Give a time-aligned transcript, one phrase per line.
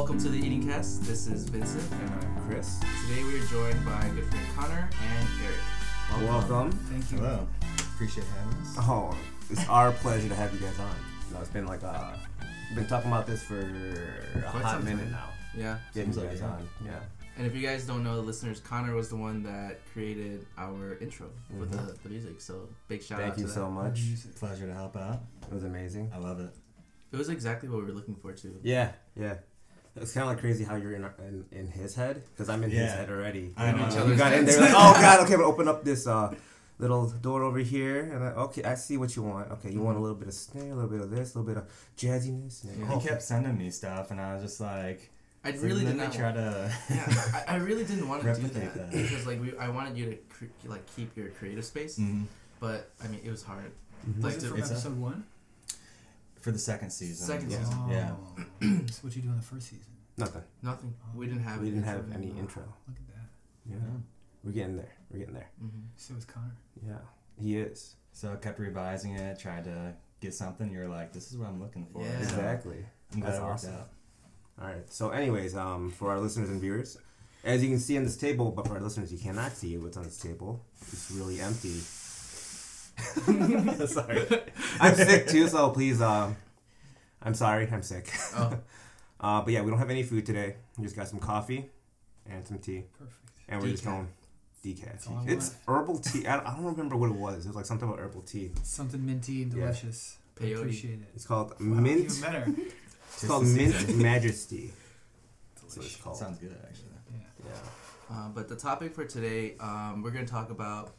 [0.00, 1.02] Welcome to the Eating Cast.
[1.04, 1.84] This is Vincent.
[1.92, 2.80] And I'm Chris.
[3.06, 6.26] Today we are joined by good friend Conner and Eric.
[6.26, 6.72] Welcome.
[6.72, 7.18] Thank you.
[7.18, 7.46] Hello.
[7.94, 8.76] Appreciate having us.
[8.78, 9.14] Oh,
[9.50, 10.88] it's our pleasure to have you guys on.
[11.28, 12.14] You know, it's been like uh,
[12.70, 15.10] we've been talking about this for a Quite hot minute time.
[15.12, 15.28] now.
[15.54, 15.78] Yeah.
[15.92, 16.48] Getting Seems you guys it, yeah.
[16.50, 16.68] on.
[16.86, 17.00] Yeah.
[17.36, 20.96] And if you guys don't know, the listeners, Conner was the one that created our
[21.02, 21.70] intro for Mhm.
[21.72, 22.40] the, the music.
[22.40, 23.52] So big shout out Thank to you that.
[23.52, 24.00] so much.
[24.36, 25.20] Pleasure to help out.
[25.46, 26.10] It was amazing.
[26.14, 26.54] I love it.
[27.12, 28.54] It was exactly what we were looking for too.
[28.62, 29.34] Yeah, yeah.
[29.96, 32.70] It's kind of like crazy how you're in, in, in his head because I'm in
[32.70, 33.52] his head already.
[33.56, 33.86] I know.
[33.88, 36.32] Each You other's got in there like, oh god, okay, but open up this uh,
[36.78, 39.50] little door over here, and I, okay, I see what you want.
[39.52, 41.52] Okay, you want a little bit of snare, a little bit of this, a little
[41.54, 41.68] bit of
[41.98, 42.64] jazziness.
[42.64, 42.86] and- Yeah.
[42.92, 45.10] oh, He kept sending me stuff, and I was just like,
[45.44, 46.12] I really did me not.
[46.12, 46.72] try to.
[46.90, 48.90] yeah, I, I really didn't want to do that, that.
[48.92, 52.24] because like we, I wanted you to cre- like keep your creative space, Mhm.
[52.60, 53.72] but I mean it was hard.
[54.08, 54.22] Mhm.
[54.22, 55.24] Like Was it from episode one?
[56.40, 57.26] For the second season.
[57.26, 57.58] Second yeah.
[57.58, 57.78] season.
[57.78, 57.90] Oh.
[57.90, 58.86] Yeah.
[58.90, 59.84] so what you do in the first season?
[60.16, 60.42] Nothing.
[60.62, 60.94] Nothing.
[61.14, 61.60] We didn't have.
[61.60, 62.38] We didn't have any Wow.
[62.40, 62.62] intro.
[62.88, 63.28] Look at that.
[63.66, 63.76] Yeah.
[63.76, 64.00] Yeah.
[64.44, 64.92] We're getting there.
[65.10, 65.50] We're getting there.
[65.62, 65.82] Mhm.
[65.96, 66.56] So is Conner.
[66.86, 66.98] Yeah,
[67.36, 67.96] he is.
[68.12, 70.70] So I kept revising it, tried to get something.
[70.70, 72.02] You're like, this is what I'm looking for.
[72.02, 72.18] Yeah.
[72.18, 72.84] Exactly.
[73.14, 73.74] I'm That's awesome.
[73.74, 73.90] out.
[74.60, 74.92] All right.
[74.92, 76.98] So, anyways, um, for our listeners and viewers,
[77.44, 79.96] as you can see on this table, but for our listeners, you cannot see what's
[79.96, 80.64] on this table.
[80.82, 81.80] It's really empty.
[83.86, 84.26] sorry,
[84.80, 86.36] I'm sick too, so please, um,
[87.22, 88.10] I'm sorry, I'm sick.
[88.36, 88.58] Oh,
[89.22, 90.54] Uh, but yeah, we don't have any food today.
[90.78, 91.66] We just got some coffee
[92.26, 93.16] and some tea, Perfect.
[93.50, 94.08] and we're just going
[94.64, 94.86] decaf.
[94.86, 96.26] That's all I It's herbal tea.
[96.26, 97.44] I don't, I don't remember what it was.
[97.44, 98.52] It was like something about herbal tea.
[98.62, 99.66] Something minty and Yeah.
[99.66, 100.16] delicious.
[100.40, 101.08] I appreciate it.
[101.14, 102.00] It's called Wow, mint.
[102.06, 102.46] Even better.
[103.12, 104.00] It's called Mint season.
[104.02, 104.72] Majesty.
[105.62, 106.16] That's it's called.
[106.16, 106.88] Sounds good, actually.
[107.12, 107.50] Yeah.
[108.10, 108.16] Yeah.
[108.16, 110.94] uh, but the topic for today, um, we're gonna talk about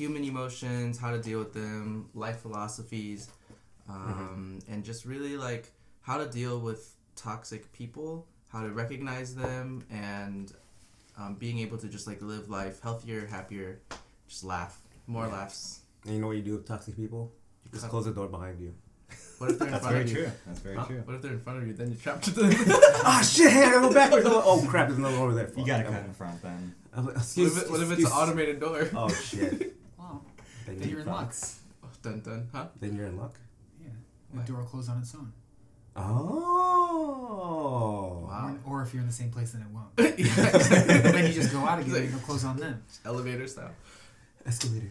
[0.00, 3.28] human emotions, how to deal with them, life philosophies,
[3.86, 5.70] um, and just really like
[6.00, 10.52] how to deal with toxic people, how to recognize them, and
[11.18, 13.80] um, being able to just like live life healthier, happier,
[14.26, 15.32] just laugh, more Yeah.
[15.34, 15.80] laughs.
[16.06, 17.30] And you know what you do with toxic people?
[17.66, 18.72] You just close the door behind you.
[19.36, 20.16] What if they're in That's front very of you?
[20.24, 20.32] true.
[20.46, 20.84] That's very Huh?
[20.86, 21.02] true.
[21.04, 21.72] What if they're in front of you?
[21.74, 22.52] Then you're trapped with them.
[23.04, 23.50] oh shit!
[23.52, 24.26] Hey, I gotta go backwards.
[24.28, 24.88] Oh crap!
[24.88, 25.50] There's another over there.
[25.56, 26.74] You gotta cut in front then.
[26.94, 28.88] I'm- what if, it, what if it's excuse- an automated door?
[28.94, 29.76] Oh shit!
[30.70, 30.78] Wow.
[30.78, 31.32] Then Then you're in luck.
[31.32, 31.54] fucked.
[31.84, 32.66] Oh, dun dun, huh?
[32.80, 33.34] Then you're in luck.
[33.82, 33.88] Yeah.
[34.32, 34.42] Why?
[34.42, 35.32] The door will close on its own.
[36.50, 38.26] Oh.
[38.28, 38.56] Wow.
[38.66, 39.96] Or, or if you're in the same place, then it won't.
[39.96, 42.82] Then you just go out again and it'll close on them.
[43.04, 43.72] Elevator style.
[44.46, 44.90] Escalator.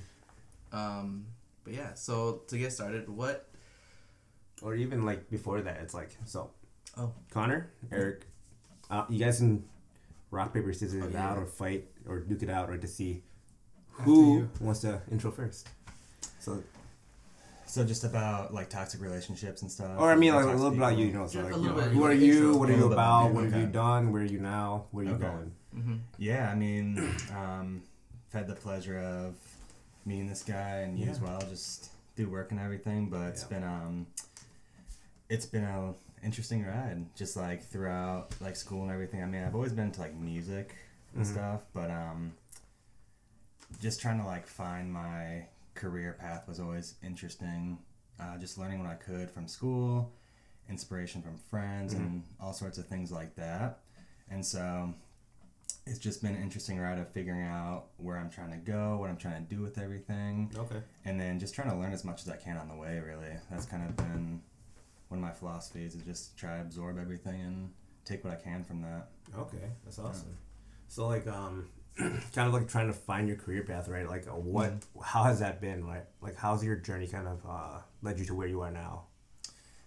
[0.71, 1.25] Um,
[1.63, 3.47] but yeah, so to get started, what?
[4.61, 6.51] Or even like before that, it's like so.
[6.97, 7.13] Oh.
[7.31, 8.25] Conner, Eric,
[8.89, 9.63] uh, you guys can
[10.31, 11.29] rock paper scissors Oh, it yeah.
[11.31, 13.28] out or fight or duke it out or to see After
[14.03, 15.67] who wants to intro first.
[16.39, 16.63] So,
[17.65, 19.91] So just about like toxic relationships and stuff.
[19.99, 21.07] or I mean, like a little bit about you.
[21.07, 22.33] You know, so like, a you know, who are you?
[22.47, 22.57] intro.
[22.57, 22.93] What are you about?
[23.27, 23.49] about What you.
[23.51, 24.11] have you done?
[24.11, 24.85] Where are you now?
[24.91, 25.23] Where are you Okay.
[25.23, 25.51] going?
[25.77, 25.95] Mm-hmm.
[26.17, 26.97] Yeah, I mean,
[27.35, 27.83] um,
[28.27, 29.35] I've had the pleasure of
[30.05, 33.09] meeting this guy and you as well, just through work and everything.
[33.09, 33.59] But it's Yeah.
[33.59, 34.07] been um,
[35.29, 35.93] it's been a
[36.23, 39.21] interesting ride, just like throughout like school and everything.
[39.21, 40.75] I mean, I've always been into like music
[41.15, 41.31] and Mhm.
[41.31, 42.33] stuff, but um,
[43.81, 47.79] just trying to like find my career path was always interesting.
[48.19, 50.11] Uh, just learning what I could from school,
[50.69, 53.79] inspiration from friends, and all sorts of things like that.
[54.29, 54.93] And so
[55.85, 59.09] it's just been an interesting ride of figuring out where I'm trying to go, what
[59.09, 60.81] I'm trying to do with everything, Okay.
[61.05, 62.99] and then just trying to learn as much as I can on the way.
[62.99, 64.41] Really, that's kind of been
[65.07, 67.69] one of my philosophies is just try to absorb everything and
[68.05, 69.07] take what I can from that.
[69.37, 70.37] Okay, that's awesome.
[70.89, 71.69] So like um
[72.33, 74.07] kind of like trying to find your career path, right?
[74.07, 74.73] Like uh, what
[75.03, 75.85] how has that been?
[75.87, 79.05] Like like how's your journey kind of uh led you to where you are now?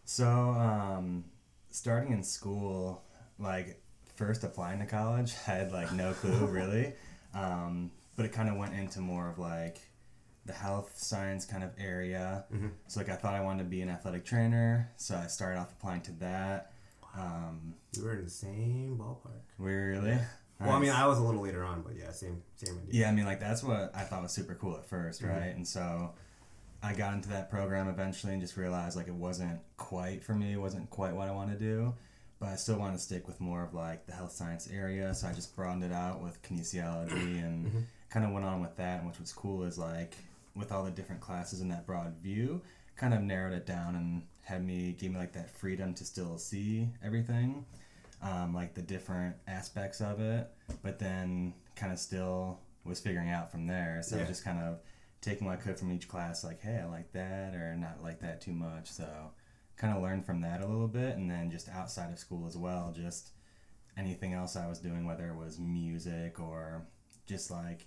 [0.04, 1.24] So, um,
[1.70, 3.04] starting in school,
[3.38, 3.80] like
[4.16, 6.92] first applying to college, I had like no clue really,
[7.34, 9.78] um, but it kind of went into more of like
[10.44, 12.44] the health science kind of area.
[12.52, 12.72] Mhm.
[12.88, 15.72] So like I thought I wanted to be an athletic trainer, so I started off
[15.72, 16.72] applying to that.
[17.16, 19.42] Um, We were in the same ballpark.
[19.58, 20.18] we really.
[20.60, 23.00] Well, I mean, I was a little later on, but yeah, same same idea.
[23.02, 25.28] Yeah, I mean, like that's what I thought was super cool at 1st Mhm.
[25.28, 25.54] right?
[25.56, 26.12] And so
[26.82, 30.52] I got into that program eventually and just realized like it wasn't quite for me,
[30.52, 31.94] it wasn't quite what I wanted to do.
[32.38, 35.26] But I still wanted to stick with more of like the health science area, so
[35.28, 37.10] I just broadened it out with kinesiology
[37.44, 37.84] and Mhm.
[38.08, 39.00] kind of went on with that.
[39.00, 40.16] And which was cool is like
[40.54, 42.60] with all the different classes in that broad view,
[42.96, 46.36] kind of narrowed it down and had me gave me like that freedom to still
[46.38, 47.64] see everything
[48.22, 50.48] um, like the different aspects of it,
[50.82, 54.00] but then kind of still was figuring out from there.
[54.02, 54.24] So Yeah.
[54.26, 54.80] just kind of
[55.20, 58.20] taking what I could from each class, like, hey, I like that, or not like
[58.20, 58.90] that too much.
[58.90, 59.32] So
[59.76, 62.56] kind of learned from that a little bit, and then just outside of school as
[62.56, 63.30] well, just
[63.96, 66.86] anything else I was doing, whether it was music or
[67.26, 67.86] just like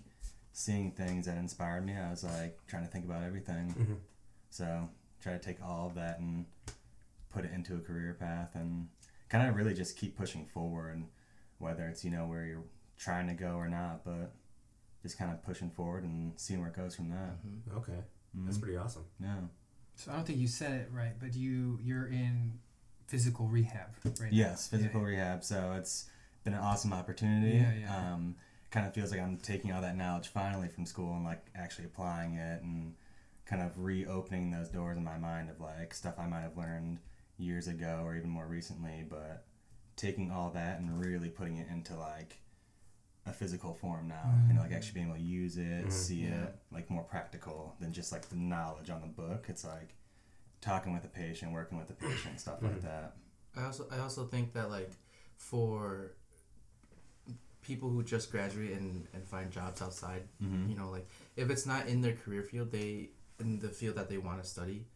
[0.52, 1.94] seeing things that inspired me.
[1.96, 3.74] I was like trying to think about everything.
[3.74, 3.98] Mhm.
[4.50, 4.88] So
[5.20, 6.46] try to take all of that and
[7.30, 8.88] put it into a career path and
[9.28, 11.02] kind of really just keep pushing forward,
[11.58, 12.64] whether it's you know where you're
[12.98, 14.32] trying to go or not, but
[15.02, 17.44] just kind of pushing forward and seeing where it goes from that.
[17.46, 17.76] Mhm.
[17.76, 18.02] Okay,
[18.34, 18.60] that's Mhm.
[18.62, 19.04] pretty awesome.
[19.20, 19.40] Yeah.
[19.94, 22.58] So I don't think you said it right, but you you're in
[23.06, 24.78] physical rehab right Yes, now.
[24.78, 25.06] physical Yeah.
[25.06, 25.44] rehab.
[25.44, 26.08] So it's
[26.44, 27.56] been an awesome opportunity.
[27.58, 28.12] Yeah, yeah.
[28.14, 28.36] Um,
[28.70, 31.84] kind of feels like I'm taking all that knowledge finally from school and like actually
[31.86, 32.94] applying it and
[33.46, 36.98] kind of reopening those doors in my mind of like stuff I might have learned
[37.38, 39.44] years ago or even more recently, but
[39.96, 42.38] taking all that and really putting it into like
[43.26, 44.34] a physical form now.
[44.48, 45.92] You know, like actually being able to use it, Mhm.
[45.92, 46.44] see Yeah.
[46.44, 49.46] it, like more practical than just like the knowledge on the book.
[49.48, 49.94] It's like
[50.60, 52.82] talking with the patient, working with the patient, stuff like Mhm.
[52.82, 53.16] that.
[53.56, 54.90] I also I also think that like
[55.36, 56.12] for
[57.62, 60.70] people who just graduate and, and find jobs outside, Mm-hmm.
[60.70, 63.10] you know, like if it's not in their career field, they
[63.40, 64.86] in the field that they want to study,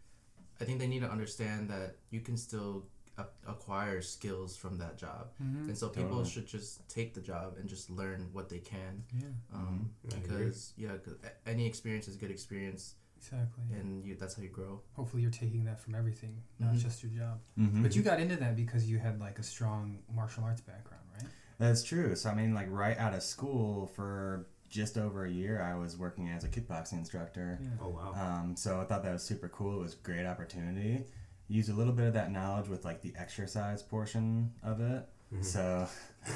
[0.61, 2.87] I think they need to understand that you can still
[3.19, 5.69] a- acquire skills from that job, Mhm.
[5.69, 6.29] and so people Totally.
[6.31, 10.15] should just take the job and just learn what they can, Yeah, um, Mhm.
[10.15, 10.29] I agree.
[10.39, 13.65] because yeah, 'cause a- any experience is good experience, exactly.
[13.75, 14.83] and you that's how you grow.
[14.95, 16.79] Hopefully, you're taking that from everything, not Mhm.
[16.79, 17.41] just your job.
[17.59, 17.83] Mm-hmm.
[17.83, 21.29] But you got into that because you had like a strong martial arts background, right?
[21.59, 22.15] That's true.
[22.17, 25.97] So I mean, like right out of school for just over a year, I was
[25.97, 27.59] working as a kickboxing instructor.
[27.61, 27.69] Yeah.
[27.83, 28.15] Oh wow.
[28.15, 29.81] Um, so I thought that was super cool.
[29.81, 31.05] It was a great opportunity.
[31.49, 35.07] Use a little bit of that knowledge with like the exercise portion of it.
[35.35, 35.45] Mhm.
[35.45, 35.89] So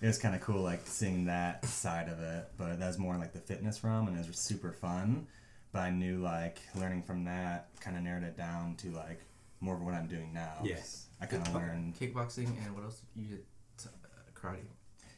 [0.00, 2.48] it was kind of cool, like seeing that side of it.
[2.56, 5.26] But that was more like the fitness realm, and it was super fun.
[5.70, 9.20] But I knew like learning from that kind of narrowed it down to like
[9.60, 10.54] more of what I'm doing now.
[10.64, 11.06] Yes.
[11.20, 13.44] I kind of learned Kickboxing and what else you did?
[13.76, 14.58] T- uh, karate.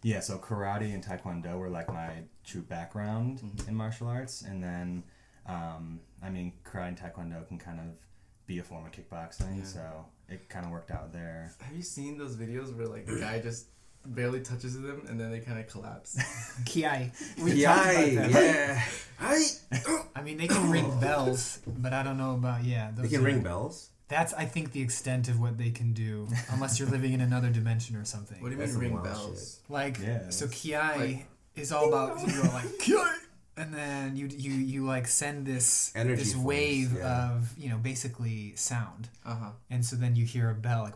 [0.03, 3.69] Yeah, so karate and taekwondo were like my true background Mhm.
[3.69, 5.03] in martial arts, and then,
[5.47, 7.87] um, I mean, karate and taekwondo can kind of
[8.47, 9.65] be a form of kickboxing, Yeah.
[9.65, 11.53] so it kind of worked out there.
[11.61, 13.67] Have you seen those videos where like the guy just
[14.07, 16.17] barely touches them and then they kind of collapse?
[16.65, 17.13] Kiai.
[17.45, 18.45] We Yeah, talked about that.
[18.45, 18.85] yeah.
[19.21, 19.47] I,
[20.17, 22.91] I mean, they can ring bells, but I don't know about yeah.
[22.91, 23.91] they those can are- ring bells.
[24.11, 27.49] That's I think the extent of what they can do, unless you're living in another
[27.49, 28.41] dimension or something.
[28.43, 29.61] What do you That's mean ring some wild bells?
[29.69, 31.27] Like Yeah, so, it's Kiai like-
[31.57, 33.15] is all about you go like Kiai,
[33.57, 37.31] and then you you you like send this Energy this force, wave yeah.
[37.33, 39.51] of you know basically sound, Uh huh.
[39.71, 40.95] and so then you hear a bell like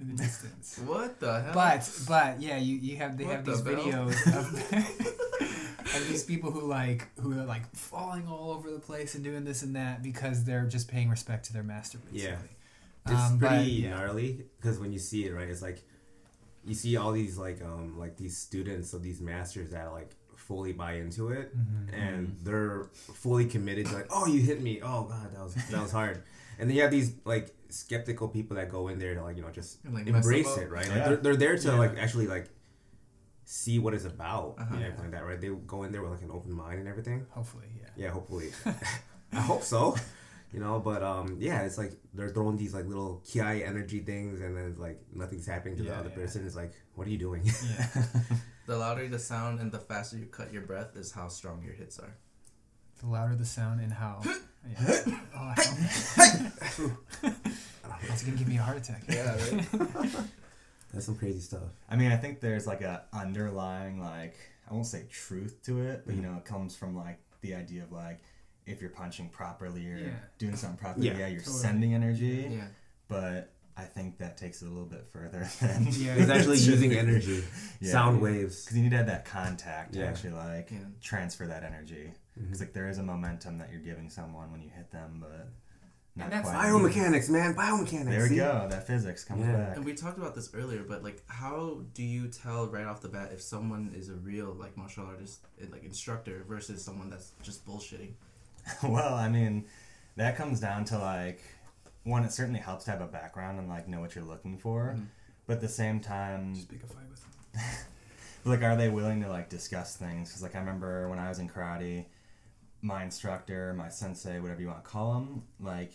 [0.00, 0.80] in the distance.
[0.84, 1.52] What the hell?
[1.54, 3.76] But but yeah, you, you have they What have the these bell?
[3.76, 4.44] videos of,
[5.96, 9.44] of these people who like who are like falling all over the place and doing
[9.44, 12.28] this and that because they're just paying respect to their master basically.
[12.30, 13.12] Yeah.
[13.12, 13.90] It's Um, but, pretty yeah.
[13.90, 15.82] gnarly because when you see it, right, it's like
[16.64, 20.72] you see all these like um like these students of these masters that like fully
[20.72, 21.92] buy into it Mhm.
[21.92, 25.82] and they're fully committed to like, oh, you hit me, oh god, that was that
[25.82, 26.22] was hard,
[26.58, 29.42] and then you have these like skeptical people that go in there to like you
[29.42, 30.86] know just like, embrace it, right?
[30.86, 30.94] Yeah.
[30.94, 31.74] Like they're, they're there to Yeah.
[31.78, 32.48] like actually like
[33.52, 34.74] see what it's about Uh-huh.
[34.74, 35.40] and everything like that, right?
[35.40, 37.26] They go in there with like an open mind and everything.
[37.30, 38.04] Hopefully, yeah.
[38.04, 38.50] Yeah, hopefully.
[39.32, 39.94] I hope so.
[40.54, 44.40] You know, but um, yeah, it's like they're throwing these like little ki energy things,
[44.40, 46.14] and then it's like nothing's happening to the other yeah.
[46.14, 46.46] person.
[46.46, 47.42] It's like, what are you doing?
[47.44, 47.86] Yeah.
[48.66, 51.74] the louder the sound and the faster you cut your breath is how strong your
[51.74, 52.16] hits are.
[53.00, 54.22] The louder the sound and how.
[54.24, 55.04] Yeah.
[55.36, 55.54] Oh, I
[58.08, 59.02] That's gonna give me a heart attack.
[59.08, 60.24] Yeah, right.
[60.92, 61.62] That's some crazy stuff.
[61.88, 64.36] I mean, I think there's like a underlying like
[64.70, 67.82] I won't say truth to it, but you know, it comes from like the idea
[67.84, 68.20] of like
[68.66, 70.10] if you're punching properly or Yeah.
[70.38, 71.18] doing something properly, Yeah.
[71.18, 71.58] yeah, you're Totally.
[71.58, 72.48] sending energy.
[72.50, 72.66] yeah.
[73.08, 76.14] But I think that takes it a little bit further than Yeah.
[76.14, 77.42] It's actually using energy,
[77.80, 77.90] Yeah.
[77.92, 78.62] sound waves.
[78.64, 80.78] because you need to have that contact to actually like Yeah.
[81.00, 82.12] transfer that energy.
[82.38, 82.44] Mhm.
[82.44, 85.48] Because like there is a momentum that you're giving someone when you hit them, but
[86.14, 86.66] not that's quite.
[86.66, 88.04] Biomechanics, man, biomechanics.
[88.10, 88.36] There we see?
[88.36, 88.66] go.
[88.70, 89.56] That physics comes Yeah.
[89.56, 89.76] back.
[89.76, 93.08] And we talked about this earlier, but like, how do you tell right off the
[93.08, 97.32] bat if someone is a real like martial artist, eh, like instructor, versus someone that's
[97.42, 98.12] just bullshitting?
[98.82, 99.64] well, I mean,
[100.16, 101.40] that comes down to like
[102.04, 102.24] one.
[102.24, 105.06] It certainly helps to have a background and like know what you're looking for, Mhm.
[105.46, 107.20] but at the same time, Just pick a fight with
[107.54, 107.62] them.
[108.44, 110.28] like, are they willing to like discuss things?
[110.28, 112.04] Because like I remember when I was in karate,
[112.82, 115.92] my instructor, my sensei, whatever you want to call him, like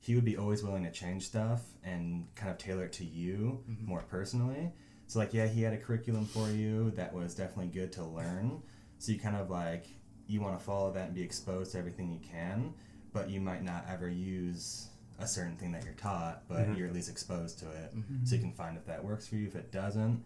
[0.00, 3.62] he would be always willing to change stuff and kind of tailor it to you
[3.68, 3.86] Mhm.
[3.86, 4.72] more personally.
[5.06, 8.62] So like yeah, he had a curriculum for you that was definitely good to learn.
[8.98, 9.86] So you kind of like
[10.26, 12.72] you want to follow that and be exposed to everything you can,
[13.12, 16.76] but you might not ever use a certain thing that you're taught, but Mhm.
[16.78, 17.94] you're at least exposed to it.
[17.94, 18.26] Mhm.
[18.26, 19.46] So you can find if that works for you.
[19.46, 20.24] If it doesn't,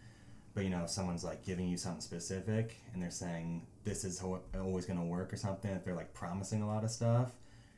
[0.57, 4.19] But you know, if someone's like giving you something specific and they're saying this is
[4.19, 7.31] ho- always going to work or something, if they're like promising a lot of stuff,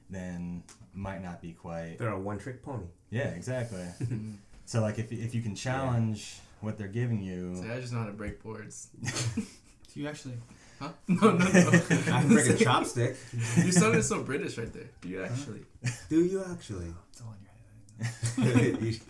[0.09, 0.63] then
[0.95, 1.97] might not be quite.
[1.99, 2.85] They're a one trick pony.
[3.11, 3.85] Yeah, exactly.
[4.65, 7.99] so like if if you can challenge what they're giving you, See, I just know
[7.99, 8.91] how to break boards.
[9.35, 10.35] Do you actually?
[10.79, 10.91] Huh?
[11.09, 11.49] No, no, no.
[11.49, 13.17] I can break a chopstick.
[13.57, 14.89] you sounded so British right there.
[15.01, 15.63] Do you actually?
[16.09, 16.95] Do you actually?
[17.11, 19.01] It's all in your head.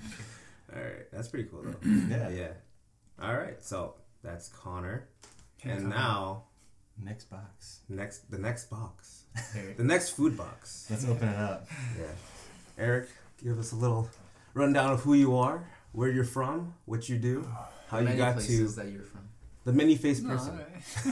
[0.75, 1.75] All right, that's pretty cool though.
[2.09, 2.49] yeah, yeah.
[3.21, 5.09] All right, so that's Conner,
[5.59, 5.95] Hey, and Conner.
[5.97, 6.43] now
[7.03, 7.81] next box.
[7.89, 9.25] next the next box,
[9.77, 10.87] the next food box.
[10.91, 11.67] Let's open it up.
[11.99, 12.07] Yeah,
[12.79, 13.09] Eric,
[13.43, 14.09] give us a little
[14.55, 17.47] rundown of who you are, where you're from, what you do,
[17.89, 19.29] how you Many got to that you're from.
[19.65, 20.61] the many faced No, person.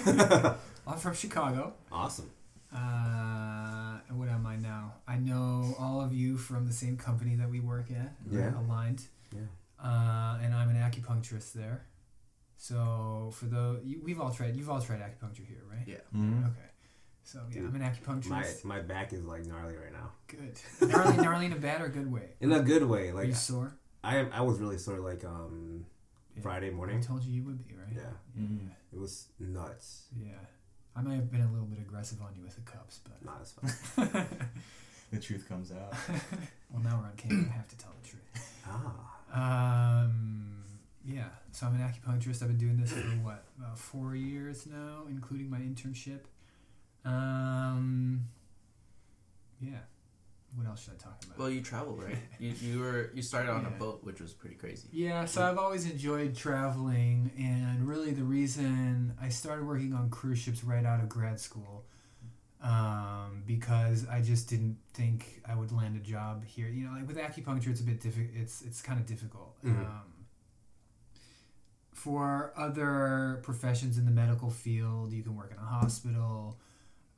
[0.06, 0.56] alright.
[0.86, 1.74] I'm from Chicago.
[1.90, 2.30] Awesome.
[2.72, 4.92] Uh, and what am I now?
[5.08, 8.12] I know all of you from the same company that we work at.
[8.30, 8.52] Yeah.
[8.60, 9.02] aligned.
[9.34, 9.40] Yeah.
[9.82, 11.86] Uh, and I'm an acupuncturist there.
[12.56, 14.56] So for the you, we've all tried.
[14.56, 15.86] You've all tried acupuncture here, right?
[15.86, 15.96] Yeah.
[16.14, 16.44] Mhm.
[16.44, 16.68] Okay.
[17.22, 18.64] So yeah, I'm an My acupuncturist.
[18.64, 20.10] my back is like gnarly right now.
[20.28, 20.58] Good.
[20.90, 22.30] gnarly, gnarly in a bad or good way.
[22.40, 23.10] In a good way.
[23.10, 23.74] Are Like you sore?
[24.04, 25.84] I I was really sore like um
[26.36, 26.42] Yeah.
[26.42, 26.98] Friday morning.
[26.98, 27.92] I told you you would be, right?
[27.94, 28.12] Yeah.
[28.42, 28.70] Mhm.
[28.92, 30.04] It was nuts.
[30.16, 30.38] Yeah.
[30.94, 33.42] I might have been a little bit aggressive on you with the cups, but Not
[33.42, 34.26] as fun.
[35.12, 35.92] The truth comes out.
[36.72, 37.46] well, now we're on camera.
[37.50, 38.22] I have to tell the truth.
[38.66, 40.04] ah.
[40.04, 40.55] Um,
[41.06, 41.28] yeah.
[41.52, 42.42] So I'm an acupuncturist.
[42.42, 46.20] I've been doing this for what about four years now, including my internship.
[47.04, 48.26] Um,
[49.60, 49.78] yeah.
[50.54, 51.38] What else should I talk about?
[51.38, 52.16] Well, you travel, right?
[52.38, 54.88] You you were you started on a boat, which was pretty crazy.
[54.92, 60.38] Yeah, so I've always enjoyed traveling, and really the reason I started working on cruise
[60.38, 61.84] ships right out of grad school,
[62.62, 66.68] um, because I just didn't think I would land a job here.
[66.68, 68.30] You know, like with acupuncture, it's a bit difficult.
[68.34, 69.62] It's it's kind of difficult.
[69.62, 69.78] Mhm.
[69.84, 70.02] Um,
[72.06, 76.56] for other professions in the medical field, you can work in a hospital.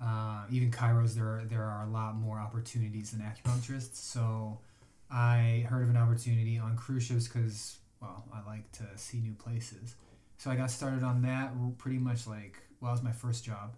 [0.00, 3.96] Uh, even chiros, there are, there are a lot more opportunities than acupuncturists.
[3.96, 4.60] So
[5.10, 9.34] I heard of an opportunity on cruise ships because, well, I like to see new
[9.34, 9.94] places.
[10.38, 13.76] So I got started on that pretty much like, well, it was my first job.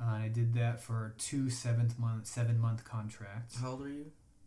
[0.00, 3.60] Uh, and I did that for two seventh month, seven month contracts.
[3.60, 4.06] How old are you?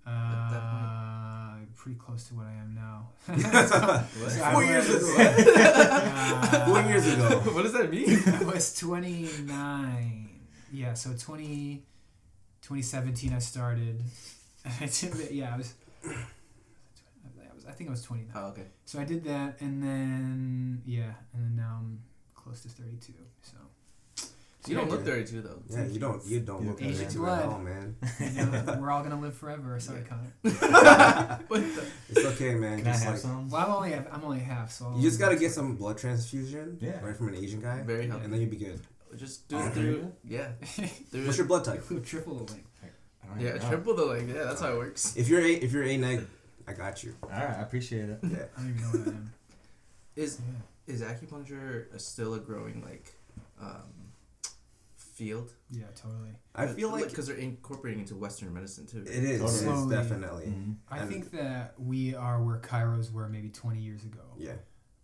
[0.09, 1.75] Uh, that point?
[1.75, 3.07] pretty close to what I am now.
[3.27, 4.31] What?
[4.31, 5.23] So Four years was- ago.
[5.55, 7.39] Uh, Four years ago.
[7.53, 8.19] what does that mean?
[8.27, 10.29] I was 29.
[10.73, 11.83] Yeah, so 20,
[12.61, 14.03] 2017 I started.
[14.81, 15.73] I did, yeah, I was,
[16.05, 16.09] I
[17.55, 17.65] was.
[17.65, 18.31] I think I was 29.
[18.35, 18.65] Oh, okay.
[18.85, 21.99] So I did that, and then yeah, and then now I'm
[22.35, 23.13] close to 32.
[23.41, 23.55] So.
[24.67, 25.61] You don't yeah, look 32 though.
[25.69, 27.39] Yeah, you don't you don't look Asian like that blood.
[27.39, 27.95] at all, man.
[28.19, 29.79] you know, we're all gonna live forever.
[29.79, 30.33] Sorry, Conner.
[31.47, 31.85] What the?
[32.09, 32.79] It's okay, man.
[32.79, 33.49] Can I Just have like some?
[33.49, 36.77] Well, I'm only I'm only half, so I'll you just gotta get some blood transfusion,
[36.81, 36.99] Yeah.
[37.01, 38.25] right from an Asian guy, Very healthy.
[38.25, 38.81] and then you'd be good.
[39.15, 40.11] Just do it through.
[40.27, 40.49] Yeah.
[41.09, 41.83] Through What's your blood type?
[42.05, 42.67] triple the length.
[43.39, 43.69] Yeah, know.
[43.69, 44.35] triple the length.
[44.35, 45.15] Yeah, that's how it works.
[45.15, 46.27] If you're a if you're a neg,
[46.67, 47.15] I got you.
[47.23, 48.19] All right, I appreciate it.
[48.23, 48.45] Yeah.
[48.57, 49.33] I don't even know what I am.
[50.15, 50.39] Is
[50.87, 50.93] Yeah.
[50.93, 53.13] is acupuncture still a growing like
[53.61, 53.83] um,
[55.19, 55.53] field?
[55.69, 56.31] Yeah, totally.
[56.55, 58.99] I feel like because they're incorporating into Western medicine too.
[59.01, 59.41] it is.
[59.41, 59.95] It is Slowly.
[59.95, 60.45] definitely.
[60.47, 60.75] Mhm.
[60.89, 64.23] I And- think that we are where chiros were maybe 20 years ago.
[64.37, 64.55] Yeah.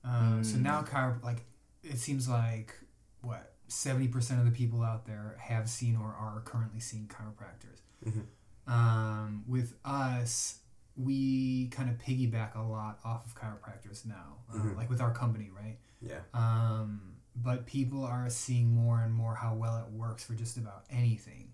[0.06, 0.62] Um, So Mm.
[0.62, 1.44] now, chiro- like,
[1.84, 2.74] it seems like
[3.22, 7.82] what 70% of the people out there have seen or are currently seeing chiropractors.
[8.06, 8.26] Mhm.
[8.72, 10.60] Um, with us,
[10.96, 14.78] we kind of piggyback a lot off of chiropractors now, uh, Mhm.
[14.78, 15.78] like with our company, right?
[16.02, 16.22] Yeah.
[16.34, 20.86] Um, but people are seeing more and more how well it works for just about
[20.90, 21.52] anything.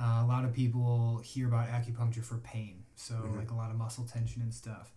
[0.00, 3.36] Uh, a lot of people hear about acupuncture for pain, so Mhm.
[3.36, 4.92] like a lot of muscle tension and stuff.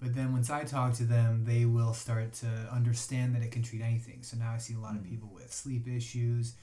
[0.00, 3.62] But then once I talk to them, they will start to understand that it can
[3.62, 4.22] treat anything.
[4.22, 5.08] So now I see a lot of Mm.
[5.10, 6.54] people with sleep issues,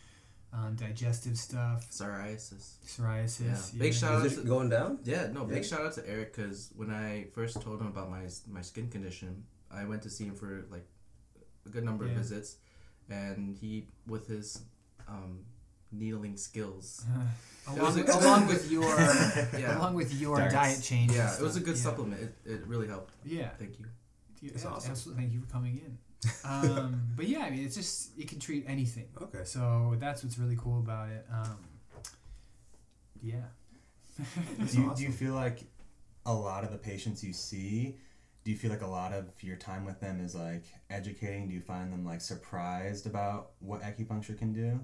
[0.52, 2.78] um, digestive stuff, Psoriasis.
[2.86, 3.74] psoriasis.
[3.74, 3.80] Yeah.
[3.80, 5.00] Big shout out Is to it going down?
[5.04, 8.28] Yeah, no, big shout out to Eric because when I first told him about my
[8.48, 10.88] my skin condition, I went to see him for like
[11.66, 12.12] a good number Yeah.
[12.12, 12.58] of visits,
[13.10, 14.62] and he with his
[15.08, 15.40] um,
[15.92, 17.06] needling skills.
[17.68, 18.84] Along, a- with, along with your
[19.60, 20.54] Yeah, along with your Darts.
[20.54, 21.12] diet change.
[21.12, 21.82] yeah, it was a good Yeah.
[21.82, 22.22] supplement.
[22.22, 23.14] It, it really helped.
[23.26, 23.50] Yeah.
[23.60, 23.86] Thank you.
[24.42, 24.92] Yeah, That's awesome.
[24.92, 25.24] Absolutely.
[25.24, 25.98] Thank you for coming in.
[26.46, 29.08] Um, but yeah, I mean, it's just it can treat anything.
[29.22, 29.44] Okay.
[29.44, 31.26] So that's what's really cool about it.
[31.32, 31.58] Um,
[33.22, 33.36] yeah.
[34.72, 35.60] Do, you, do you feel like
[36.26, 37.98] a lot of the patients you see
[38.48, 41.54] do you feel like a lot of your time with them is like educating do
[41.54, 44.80] you find them like surprised about what acupuncture can do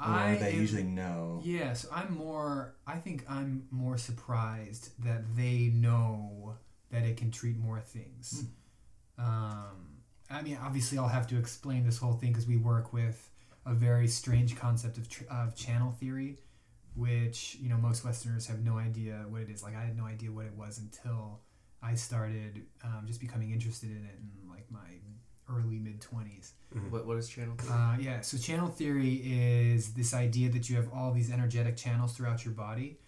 [0.00, 2.74] or I they am- usually know Yes, I'm more.
[2.88, 6.56] I think I'm more surprised that they know
[6.90, 8.44] that it can treat more things.
[9.18, 9.24] Hmm.
[9.24, 9.76] Um,
[10.30, 13.30] I mean, obviously, I'll have to explain this whole thing because we work with
[13.66, 16.38] a very strange concept of, tr- of channel theory,
[16.96, 19.62] which you know most Westerners have no idea what it is.
[19.62, 21.42] Like I had no idea what it was until
[21.82, 24.78] I started um, just becoming interested in it in like my
[25.48, 26.52] early mid twenties.
[26.90, 27.56] What what is channel?
[27.56, 27.72] theory?
[27.72, 32.16] Uh, yeah, so channel theory is this idea that you have all these energetic channels
[32.16, 32.98] throughout your body.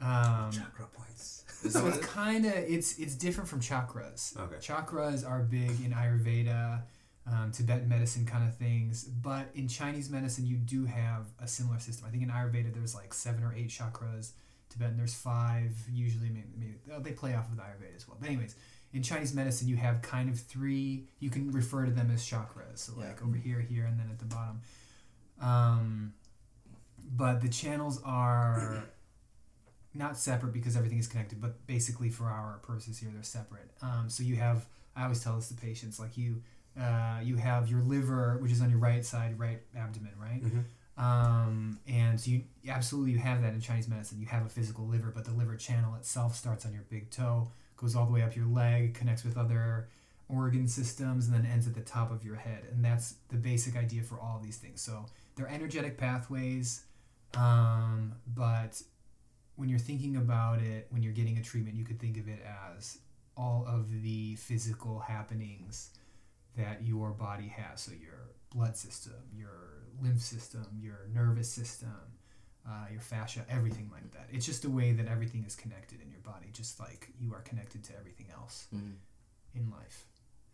[0.00, 1.44] Um, Chakra points.
[1.46, 2.06] So it's it is?
[2.06, 4.36] kind of it's it's different from chakras.
[4.36, 4.56] Okay.
[4.56, 6.82] Chakras are big in Ayurveda,
[7.30, 11.78] um, Tibetan medicine kind of things, but in Chinese medicine you do have a similar
[11.78, 12.06] system.
[12.08, 14.32] I think in Ayurveda there's like seven or eight chakras.
[14.72, 15.76] Tibetan there's five.
[15.92, 18.16] Usually maybe, maybe oh, they play off of the Ayurveda as well.
[18.20, 18.54] But anyways,
[18.92, 21.06] in Chinese medicine you have kind of three.
[21.20, 22.78] You can refer to them as chakras.
[22.78, 23.26] So like Yeah.
[23.26, 24.60] over here, here, and then at the bottom.
[25.40, 26.14] Um,
[27.16, 28.84] but the channels are
[29.94, 33.70] not separate because everything is connected, but basically for our purposes here, they're separate.
[33.82, 36.42] Um, so you have, I always tell this to patients, like you,
[36.80, 40.42] uh, you have your liver, which is on your right side, right abdomen, right?
[40.42, 40.64] Mhm.
[41.02, 44.20] Um, and so you absolutely you have that in Chinese medicine.
[44.20, 47.48] You have a physical liver, but the liver channel itself starts on your big toe,
[47.76, 49.88] goes all the way up your leg, connects with other
[50.28, 52.62] organ systems, and then ends at the top of your head.
[52.70, 54.80] And that's the basic idea for all these things.
[54.80, 56.84] So they're energetic pathways,
[57.36, 58.80] um, but
[59.56, 62.44] when you're thinking about it, when you're getting a treatment, you could think of it
[62.76, 62.98] as
[63.36, 65.90] all of the physical happenings
[66.56, 67.80] that your body has.
[67.80, 71.94] So your blood system, your lymph system, your nervous system,
[72.66, 74.28] uh, your fascia, everything like that.
[74.32, 77.40] It's just a way that everything is connected in your body, just like you are
[77.40, 78.94] connected to everything else Mm.
[79.54, 80.06] in life.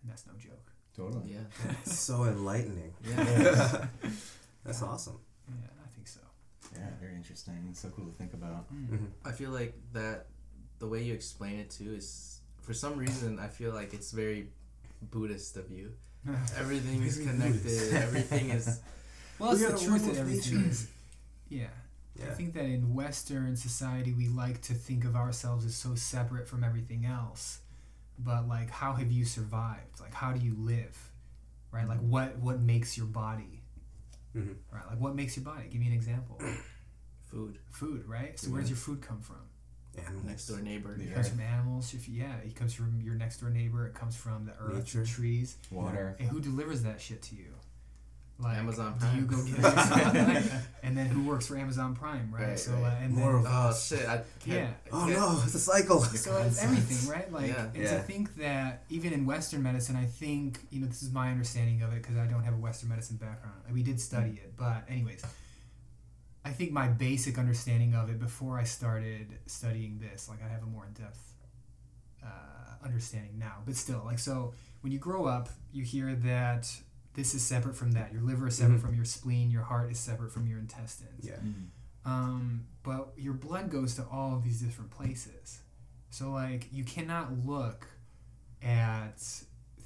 [0.02, 0.73] And that's no joke.
[0.97, 1.33] Totally.
[1.35, 1.75] Yeah.
[1.85, 2.95] so enlightening.
[3.04, 3.87] Yeah.
[4.64, 5.21] That's awesome.
[5.49, 6.21] Yeah, I think so.
[6.75, 7.54] Yeah, very interesting.
[7.71, 8.73] It's so cool to think about.
[8.75, 8.88] Mm.
[8.88, 9.07] Mhm.
[9.25, 10.26] I feel like that
[10.78, 14.49] the way you explain it too is for some reason I feel like it's very
[15.10, 15.93] Buddhist of you.
[16.56, 17.95] Everything is connected.
[17.95, 18.80] Everything is
[19.39, 20.69] Well, it's We the truth work that with everything nature.
[20.71, 20.89] is.
[21.51, 21.69] Yeah.
[22.21, 26.49] I think that in Western society, we like to think of ourselves as so separate
[26.49, 27.61] from everything else.
[28.19, 30.01] But like, how have you survived?
[30.01, 30.99] Like, how do you live?
[31.71, 31.87] Right?
[31.87, 33.63] Like, what what makes your body?
[34.37, 34.57] Mhm.
[34.73, 34.85] Right?
[34.91, 35.69] Like, what makes your body?
[35.71, 36.41] Give me an example.
[37.31, 37.59] food.
[37.71, 38.37] Food, right?
[38.39, 39.37] So where does your food come from?
[39.97, 40.25] Animals.
[40.25, 40.97] Next door neighbor.
[41.01, 41.95] It comes from animals.
[41.95, 43.87] If you, yeah, it comes from your next door neighbor.
[43.87, 45.01] It comes from the earth, Nature.
[45.03, 45.57] the trees.
[45.71, 46.17] Water.
[46.19, 47.55] And who delivers that shit to you?
[48.41, 49.27] Like Amazon Do you Prime.
[49.27, 50.53] go get it?
[50.85, 52.51] and then who works for Amazon Prime, right?
[52.51, 52.83] Right, so right.
[52.93, 54.09] Uh, and More then, of Oh shit!
[54.09, 54.71] I can't, Yeah.
[54.93, 56.01] Oh no, it's a cycle.
[56.03, 57.33] so it's everything, right?
[57.33, 57.65] Like, Yeah.
[57.75, 61.33] and to think that even in Western medicine, I think you know this is my
[61.33, 63.57] understanding of it because I don't have a Western medicine background.
[63.73, 65.25] We did study it, but anyways,
[66.45, 70.63] I think my basic understanding of it before I started studying this, like I have
[70.63, 71.35] a more in depth
[72.25, 72.29] uh,
[72.85, 76.71] understanding now, but still, like so when you grow up, you hear that
[77.19, 78.13] this is separate from that.
[78.13, 78.81] Your liver is separate Mhm.
[78.83, 79.50] from your spleen.
[79.50, 81.25] Your heart is separate from your intestines.
[81.25, 81.41] Yeah.
[82.04, 85.61] Um, but your blood goes to all of these different places.
[86.11, 87.89] So like you cannot look
[88.63, 89.21] at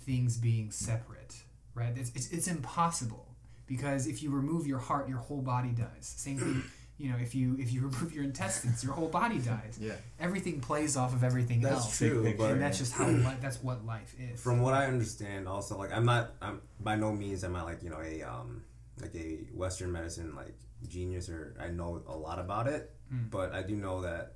[0.04, 1.42] things being separate,
[1.74, 1.96] right?
[1.96, 3.34] It's, it's, it's impossible
[3.66, 6.14] because if you remove your heart, your whole body dies.
[6.16, 6.62] Same thing,
[7.02, 9.76] you know, if you if you remove your intestines, your whole body dies.
[9.80, 9.94] Yeah.
[10.20, 11.98] Everything plays off of everything That's else.
[11.98, 14.40] true, Big but And that's just how li- that's what life is.
[14.40, 17.82] from what I understand, also like I'm not, I'm by no means am I like
[17.82, 18.62] you know a um
[19.00, 20.54] like a Western medicine like
[20.88, 23.30] genius or I know a lot about it, Mm.
[23.30, 24.34] but I do know that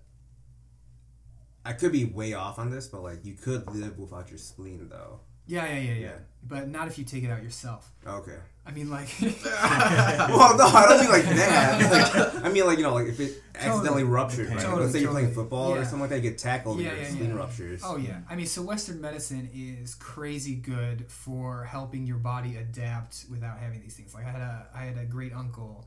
[1.65, 4.89] I could be way off on this, but like you could live without your spleen
[4.89, 5.21] though.
[5.47, 6.17] yeah, yeah, yeah, yeah, Yeah.
[6.43, 7.91] But not if you take it out yourself.
[8.07, 8.39] Okay.
[8.67, 12.15] I mean, like, well, no, I don't mean like that.
[12.35, 14.59] Like, I mean like you know like if it accidentally ruptured, right?
[14.59, 15.45] Totally, Let's say you're playing totally.
[15.45, 17.37] football or something like that, you get tackled, Yeah, and your yeah, spleen yeah.
[17.37, 17.83] ruptures.
[17.85, 23.27] Oh yeah, I mean, so Western medicine is crazy good for helping your body adapt
[23.31, 24.15] without having these things.
[24.15, 25.87] Like I had a I had a great uncle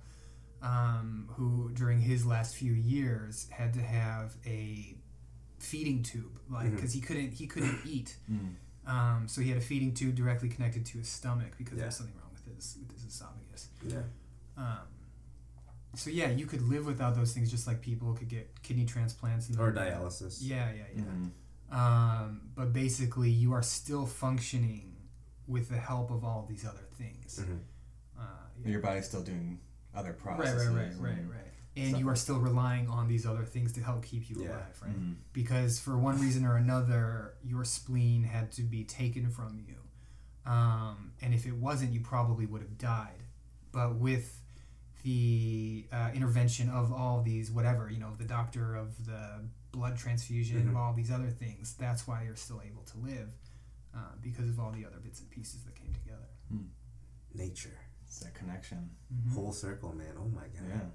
[0.62, 4.96] um, who during his last few years had to have a
[5.60, 8.16] feeding tube, like because he couldn't he couldn't eat.
[8.32, 8.54] Mm.
[8.88, 11.96] Um, so he had a feeding tube directly connected to his stomach because there was
[11.98, 12.29] something wrong with
[12.60, 13.70] his with his esophagus.
[13.88, 14.00] Yeah.
[14.58, 14.88] Um,
[15.96, 19.50] so yeah, you could live without those things, just like people could get kidney transplants
[19.50, 20.40] and Or dialysis.
[20.42, 21.04] Yeah, yeah, yeah.
[21.04, 21.32] Mm.
[21.72, 24.96] Um, but basically, you are still functioning
[25.48, 27.40] with the help of all these other things.
[27.40, 27.60] Mhm.
[28.20, 28.24] Uh,
[28.62, 28.72] yeah.
[28.72, 29.60] Your body's still doing
[29.96, 30.68] other processes.
[30.68, 31.40] right, right, right, and right.
[31.78, 34.50] And stuff you are still relying on these other things to help keep you Yeah.
[34.50, 35.00] alive, right?
[35.00, 35.16] Mm.
[35.34, 39.76] Because for one reason or another, your spleen had to be taken from you.
[40.46, 43.24] Um, and if it wasn't, you probably would have died.
[43.72, 44.42] But with
[45.04, 50.64] the uh, intervention of all these, whatever, you know, the doctor of the blood transfusion,
[50.66, 50.70] Mhm.
[50.72, 53.30] of all these other things, that's why you're still able to live
[53.96, 56.28] uh, because of all the other bits and pieces that came together.
[56.50, 56.66] Hmm.
[57.34, 57.78] nature.
[58.06, 58.90] It's that connection.
[59.14, 59.34] Mhm.
[59.34, 60.16] Whole circle, man.
[60.18, 60.68] Oh my god.
[60.68, 60.90] Yeah.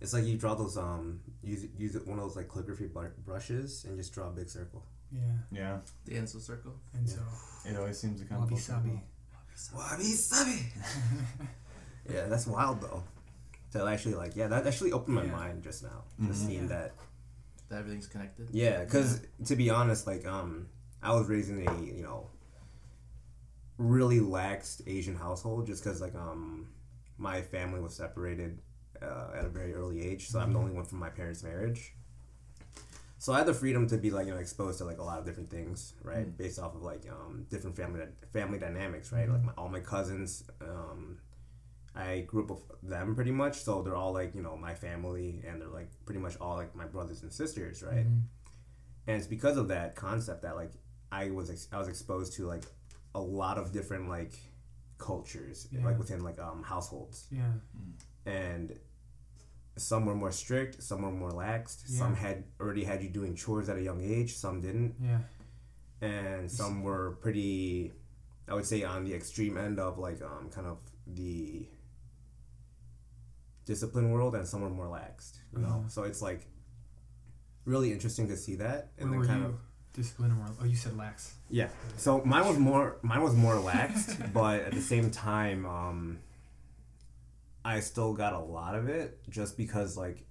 [0.00, 2.88] It's like you draw those um use use one of those like calligraphy
[3.24, 4.84] brushes and just draw a big circle.
[5.12, 5.20] Yeah.
[5.50, 5.78] Yeah.
[6.06, 6.74] The Enso circle.
[6.94, 7.20] And so,
[7.66, 8.82] It always seems to come wabi full circle.
[9.54, 9.74] sabi.
[9.76, 10.72] Wabi sabi.
[12.12, 13.04] yeah, that's wild though.
[13.72, 15.32] To actually like yeah, that actually opened my Yeah.
[15.32, 16.04] mind just now.
[16.20, 16.34] Mhm.
[16.34, 16.68] Seeing Yeah.
[16.68, 16.94] that.
[17.68, 18.48] That everything's connected.
[18.52, 20.68] Yeah, because to be honest, like um,
[21.02, 22.28] I was raised in a you know
[23.78, 26.68] really lax Asian household, just because like um,
[27.18, 28.60] my family was separated
[29.00, 31.94] uh, at a very early age, so I'm the only one from my parents' marriage.
[33.22, 35.20] So I had the freedom to be like you know exposed to like a lot
[35.20, 36.36] of different things, right, Mm.
[36.36, 38.00] based off of like um, different family
[38.32, 39.28] family dynamics, right?
[39.30, 41.18] Like my, all my cousins, um,
[41.94, 45.28] I grew up with them pretty much, so they're all like you know my family,
[45.46, 48.06] and they're like pretty much all like my brothers and sisters, right?
[48.06, 48.22] Mhm.
[49.06, 50.72] and it's because of that concept that like
[51.12, 52.64] I was ex- I was exposed to like
[53.14, 54.34] a lot of different like
[54.98, 55.84] cultures Yeah.
[55.84, 57.52] like within like um households Yeah.
[58.26, 58.76] and
[59.76, 63.68] some were more strict some were more laxed some had already had you doing chores
[63.68, 65.18] at a young age some didn't Yeah.
[66.00, 67.92] and some were pretty
[68.48, 71.66] I would say on the extreme end of like um kind of the
[73.64, 75.88] discipline world and some were more laxed you know Uh-huh.
[75.88, 76.46] so it's like
[77.64, 79.48] really interesting to see that and Where then kind you?
[79.50, 79.54] of
[79.94, 81.34] Discipline or oh, you said lax.
[81.50, 81.68] yeah.
[81.98, 86.18] So mine was more mine was more laxed, but at the same time, um,
[87.64, 90.24] I still got a lot of it just because like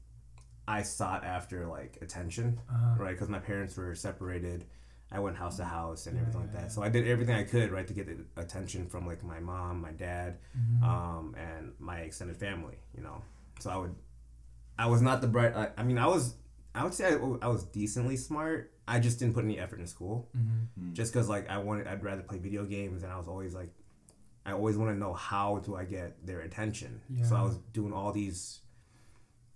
[0.67, 2.95] I sought after like attention, Uh-huh.
[3.03, 3.11] right?
[3.11, 4.65] Because my parents were separated.
[5.11, 6.61] I went house to house and Yeah, everything like that.
[6.63, 6.67] yeah.
[6.69, 9.81] So I did everything I could, right, to get the attention from like my mom,
[9.81, 10.83] my dad, Mhm.
[10.83, 12.77] um, and my extended family.
[12.95, 13.21] You know,
[13.59, 13.95] so I would,
[14.79, 15.53] I was not the bright.
[15.55, 16.35] I, I mean, I was,
[16.73, 18.71] I would say I, I was decently smart.
[18.87, 20.93] I just didn't put any effort in school Mhm.
[20.93, 23.73] just because like I wanted I'd rather play video games and I was always like
[24.45, 27.93] I always want to know how do I get their attention so I was doing
[27.93, 28.59] all these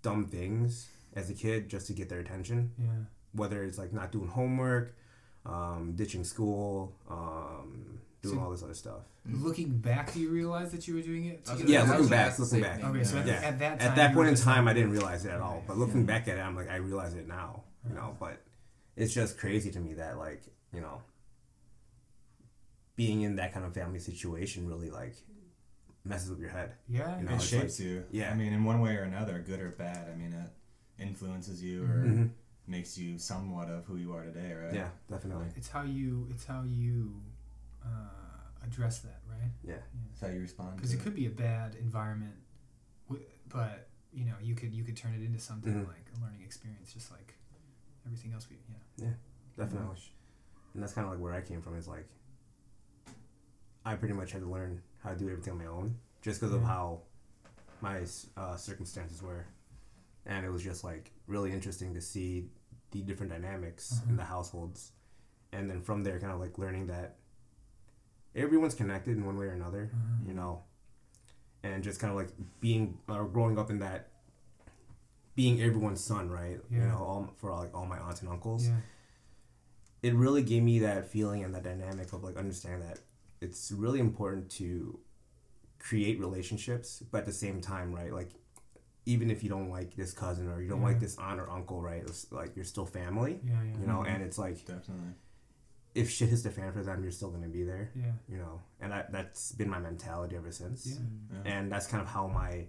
[0.02, 2.86] dumb things as a kid just to get their attention Yeah.
[3.32, 4.94] whether it's like not doing homework
[5.44, 10.70] um, ditching school um, doing So- all this other stuff Looking back, do you realize
[10.70, 11.42] that you were doing it?
[11.48, 12.76] I was to gonna- Yeah, I was looking back, looking back.
[12.80, 13.32] thing, Okay, so at, Yeah.
[13.42, 15.64] at that time, at that point in time I didn't realize it at all.
[15.66, 16.06] but looking Yeah.
[16.06, 18.40] back at it I'm like I realize it now you know but
[18.94, 21.02] it's just crazy to me that like you know
[22.96, 25.14] being in that kind of family situation really like
[26.04, 27.18] messes with your head Yeah.
[27.18, 28.04] You know, it it's shapes you.
[28.10, 28.30] yeah.
[28.30, 30.08] I mean, in one way or another, good or bad.
[30.10, 30.50] I mean, it
[31.02, 32.30] influences you or Mhm.
[32.66, 34.72] makes you somewhat of who you are today, right?
[34.74, 36.26] yeah definitely It's how you.
[36.30, 37.22] It's how you
[37.84, 39.50] uh, address that, right?
[39.62, 39.76] yeah
[40.08, 40.76] That's how you respond.
[40.76, 42.34] Because to it could be a bad environment,
[43.48, 45.86] but you know, you could you could turn it into something Mhm.
[45.88, 47.34] like a learning experience, just like
[48.06, 48.56] everything else we.
[48.68, 49.06] Yeah.
[49.08, 49.14] Yeah.
[49.56, 49.96] definitely
[50.74, 52.06] and that's kind of like where I came from is like
[53.86, 56.52] I pretty much had to learn how to do everything on my own just because
[56.54, 57.00] of how
[57.80, 58.00] my
[58.36, 59.46] uh, circumstances were.
[60.26, 62.48] And it was just like really interesting to see
[62.90, 64.16] the different dynamics in Mhm.
[64.18, 64.92] the households.
[65.52, 67.16] And then from there kind of like learning that
[68.34, 70.24] everyone's connected in one way or another Uh-huh.
[70.26, 70.64] you know?
[71.62, 74.10] And just kind of like being or growing up in that
[75.36, 76.60] being everyone's son right?
[76.70, 78.66] You know all for like all my aunts and uncles.
[78.68, 78.80] Yeah.
[80.02, 83.00] it really gave me that feeling and that dynamic of like understanding that
[83.40, 84.98] it's really important to
[85.78, 88.30] create relationships but at the same time right like
[89.04, 90.86] even if you don't like this cousin or you don't Yeah.
[90.88, 93.62] like this aunt or uncle right it's like you're still family Yeah.
[93.62, 93.78] Yeah.
[93.80, 94.08] you know Mhm.
[94.08, 95.12] and it's like Definitely.
[95.94, 98.12] if shit hits the fan for them you're still going to be there Yeah.
[98.28, 100.98] you know and I, that's been my mentality ever since Yeah.
[101.44, 101.52] Yeah.
[101.52, 102.66] and that's kind of how my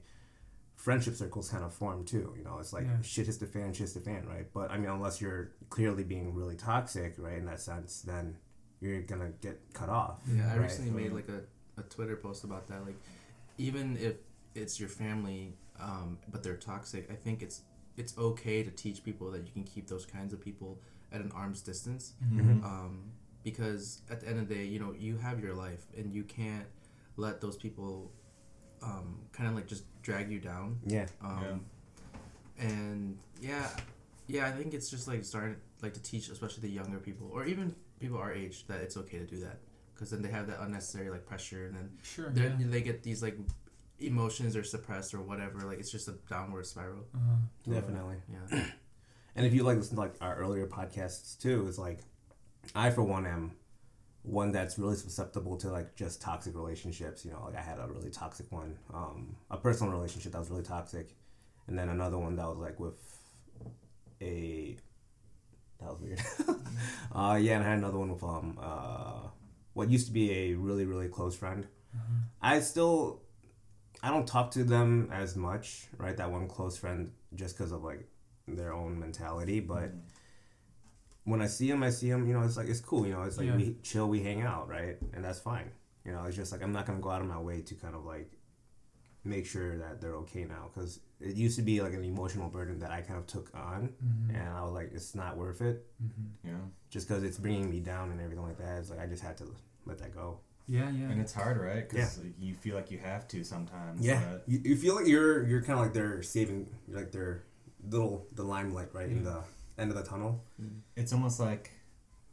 [0.75, 3.01] friendship circles kind of form too you know it's like Yeah.
[3.01, 6.03] shit hits the fan shit hits the fan right but i mean unless you're clearly
[6.03, 8.37] being really toxic right in that sense then
[8.81, 10.61] you're gonna get cut off Yeah, I right?
[10.63, 11.41] recently made like a,
[11.79, 12.85] a Twitter post about that.
[12.85, 12.97] Like,
[13.57, 14.15] even if
[14.55, 17.61] it's your family, um, but they're toxic, I think it's
[17.97, 20.79] it's okay to teach people that you can keep those kinds of people
[21.11, 22.13] at an arm's distance.
[22.31, 22.63] Mhm.
[22.63, 23.11] Um,
[23.43, 26.23] because at the end of the day, you know, you have your life, and you
[26.23, 26.67] can't
[27.15, 28.11] let those people
[28.83, 30.77] um, kind of like just drag you down.
[30.85, 31.65] yeah Um,
[32.59, 33.67] And yeah,
[34.27, 37.45] yeah, I think it's just like starting like to teach, especially the younger people or
[37.45, 39.59] even people our age, that it's okay to do that
[39.93, 42.29] because then they have that unnecessary like pressure, and then Sure.
[42.29, 42.55] they Yeah.
[42.59, 43.37] they get these like
[43.99, 45.59] emotions are suppressed or whatever.
[45.61, 47.05] Like it's just a downward spiral.
[47.15, 47.73] Uh-huh.
[47.73, 48.63] definitely Yeah.
[49.35, 51.99] and if you like listen to like our earlier podcasts too it's like
[52.75, 53.51] i for one am
[54.23, 57.87] one that's really susceptible to like just toxic relationships you know like i had a
[57.87, 61.15] really toxic one um, a personal relationship that was really toxic
[61.67, 62.99] and then another one that was like with
[64.21, 64.75] a
[65.79, 66.21] that was weird
[67.15, 69.27] uh, yeah and i had another one with um uh,
[69.73, 71.67] what used to be a really really close friend
[72.41, 73.21] I still
[74.03, 76.15] I don't talk to them as much, right?
[76.15, 78.07] That one close friend just because of like
[78.47, 79.91] their own mentality, but
[81.23, 82.27] when I see them, I see them.
[82.27, 83.07] You know, it's like it's cool.
[83.07, 83.55] You know, it's like Yeah.
[83.55, 84.97] we chill, we hang out, right?
[85.13, 85.71] And that's fine.
[86.05, 87.95] You know, it's just like I'm not gonna go out of my way to kind
[87.95, 88.29] of like
[89.23, 92.79] make sure that they're okay now because it used to be like an emotional burden
[92.79, 94.35] that I kind of took on, Mhm.
[94.39, 96.29] and I was like, it's not worth it Mhm.
[96.43, 96.59] Yeah.
[96.89, 98.79] just because it's bringing me down and everything like that.
[98.79, 99.47] It's like I just had to
[99.85, 100.39] let that go.
[100.67, 101.09] Yeah, yeah.
[101.09, 101.87] And it's hard, right?
[101.89, 104.05] Because you feel like you have to sometimes.
[104.05, 107.43] Yeah, but- you, you feel like you're you're kind of like they're saving like their
[107.89, 109.41] little the limelight right in the
[109.77, 110.43] end of the tunnel.
[110.95, 111.71] it's almost like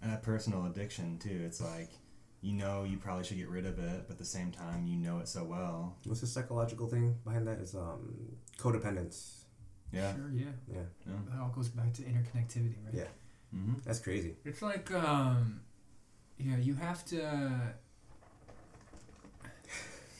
[0.02, 1.42] a personal addiction too.
[1.46, 1.90] It's like
[2.40, 4.96] you know you probably should get rid of it, but at the same time you
[4.96, 5.96] know it so well.
[6.04, 7.58] What's the psychological thing behind that?
[7.60, 9.44] Is um codependence.
[9.92, 10.14] Yeah.
[10.14, 10.44] Sure, yeah.
[10.72, 11.12] Yeah, Yeah.
[11.30, 12.94] That all goes back to interconnectivity, right?
[12.94, 13.04] Yeah.
[13.54, 13.74] Mm-hmm.
[13.84, 14.34] that's crazy.
[14.44, 15.60] It's like, um,
[16.38, 17.74] yeah, you have to.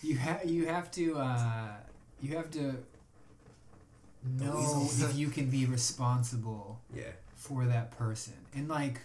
[0.03, 1.68] You have you have to uh,
[2.20, 2.77] you have to
[4.38, 9.01] know if you can be responsible Yeah, for that person, and like,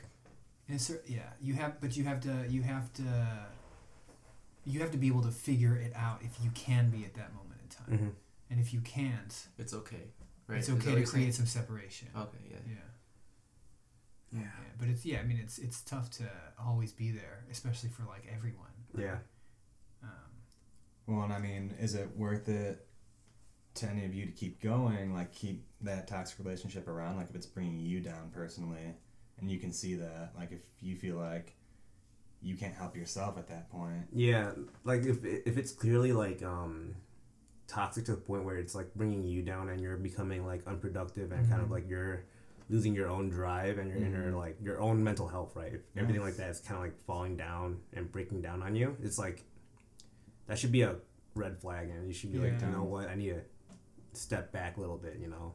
[0.67, 3.03] in a cer- yeah, you have, but you have to you have to
[4.65, 7.33] you have to be able to figure it out if you can be at that
[7.33, 8.09] moment in time, mm-hmm.
[8.49, 10.05] And if you can't, It's okay,
[10.47, 10.59] right?
[10.59, 11.31] it's okay to create saying?
[11.33, 12.09] some separation.
[12.15, 12.57] Okay, yeah.
[12.67, 12.73] Yeah.
[14.31, 14.39] Yeah.
[14.41, 15.19] Yeah, but it's yeah.
[15.19, 16.29] I mean, it's it's tough to
[16.63, 18.67] always be there, especially for like everyone.
[18.95, 19.17] yeah.
[20.03, 20.09] Um,
[21.07, 22.85] Well, and I mean, is it worth it
[23.75, 25.13] to any of you to keep going?
[25.13, 27.17] Like, keep that toxic relationship around?
[27.17, 28.93] Like, if it's bringing you down personally,
[29.39, 31.55] and you can see that, like, if you feel like
[32.41, 34.51] you can't help yourself at that point, Yeah,
[34.83, 36.95] like if if it's clearly like um
[37.69, 41.31] toxic to the point where it's like bringing you down and you're becoming like unproductive
[41.31, 41.71] and kind of Mhm.
[41.71, 42.23] like you're
[42.69, 44.37] losing your own drive and your inner Mhm.
[44.37, 45.73] like your own mental health, right?
[45.73, 46.01] If Yeah.
[46.01, 49.17] everything like that is kind of like falling down and breaking down on you, it's
[49.19, 49.43] like
[50.47, 50.95] that should be a
[51.35, 53.41] red flag and you should be like, you know what, I need to
[54.13, 55.53] step back a little bit, you know.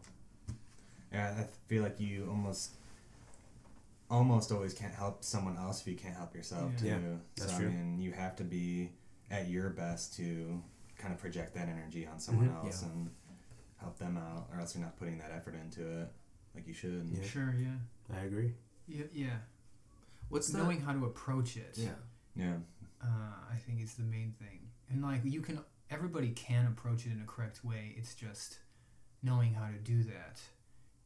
[1.13, 2.77] yeah, I feel like you almost
[4.11, 6.79] almost always can't help someone else if you can't help yourself Yeah.
[6.79, 6.87] too.
[6.87, 7.69] Yeah, that's so true.
[7.69, 8.93] I mean, you have to be
[9.31, 10.63] at your best to
[11.05, 12.65] kind of project that energy on someone Mhm.
[12.65, 12.89] else Yeah.
[12.89, 13.11] and
[13.77, 16.11] help them out, or else you're not putting that effort into it
[16.55, 17.07] like you should.
[17.11, 17.23] Yeah.
[17.25, 17.53] Sure.
[17.55, 17.77] Yeah.
[18.11, 18.55] I agree.
[18.87, 19.05] Yeah.
[19.13, 19.39] Yeah.
[20.31, 21.77] What's the Knowing how to approach it.
[21.77, 21.95] Yeah.
[22.35, 22.57] Yeah.
[23.03, 27.13] Uh, I think is the main thing, and like you can, everybody can approach it
[27.13, 27.95] in a correct way.
[27.99, 28.61] It's just
[29.23, 30.41] knowing how to do that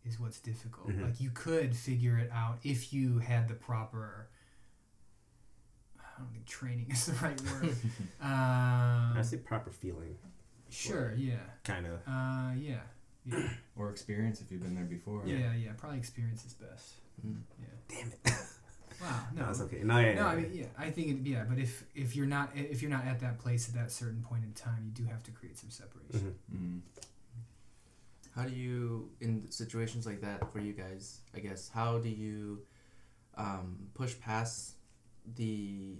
[0.05, 0.91] is what's difficult.
[0.91, 1.03] Mhm.
[1.03, 4.31] Like you could figure it out if you had the proper.
[6.19, 7.77] I don't think training is the right word.
[8.21, 10.17] I um, say proper feeling,
[10.69, 11.15] sure.
[11.17, 11.37] Yeah.
[11.65, 11.93] kind of.
[12.07, 12.81] Uh, yeah.
[13.25, 13.49] Yeah.
[13.77, 15.23] Or experience if you've been there before.
[15.25, 15.55] Yeah.
[15.55, 15.71] Yeah.
[15.77, 16.95] Probably experience is best.
[17.25, 17.37] Mm.
[17.61, 17.67] Yeah.
[17.89, 18.33] Damn it.
[19.01, 19.21] Wow.
[19.33, 19.51] no, No.
[19.51, 19.83] it's okay.
[19.85, 22.27] No, yeah, No, yeah, I mean, yeah, I think it, yeah, but if if you're
[22.27, 25.05] not if you're not at that place at that certain point in time, you do
[25.09, 26.35] have to create some separation.
[26.53, 26.57] Mhm.
[26.57, 26.81] Mm.
[28.35, 32.63] How do you, in situations like that for you guys, I guess, how do you
[33.37, 34.75] um, push past
[35.37, 35.97] the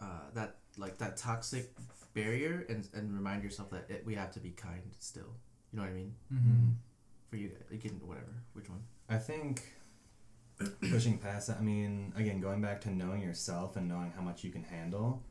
[0.00, 1.72] uh, that like that toxic
[2.14, 5.34] barrier and, and remind yourself that it, we have to be kind still?
[5.72, 6.14] You know what I mean?
[6.32, 6.70] Mm-hmm.
[7.30, 8.32] For you, guys, you can whatever.
[8.54, 8.80] Which one?
[9.08, 9.62] I think
[10.90, 14.44] pushing past that, I mean, again, going back to knowing yourself and knowing how much
[14.44, 15.22] you can handle.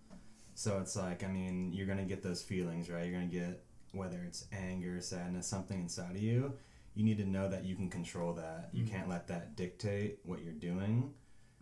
[0.53, 3.03] So it's like, I mean, you're to get those feelings, right?
[3.05, 6.53] You're to get, whether it's anger, sadness, something inside of you.
[6.95, 8.69] You need to know that you can control that.
[8.73, 8.89] You Mhm.
[8.89, 11.13] can't let that dictate what you're doing.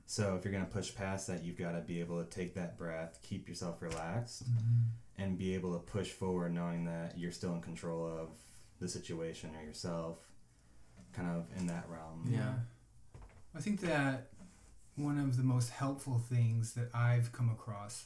[0.08, 2.54] So if you're going to push past that, you've got to be able to take
[2.56, 4.44] that breath, keep yourself relaxed,
[5.18, 8.30] and be able to push forward knowing that you're still in control of
[8.80, 10.20] the situation or yourself,
[11.14, 12.26] kind of in that realm.
[12.30, 12.54] Yeah.
[13.56, 14.28] I think that
[14.96, 18.06] one of the most helpful things that I've come across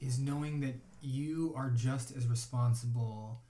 [0.00, 3.40] is knowing that you are just as responsible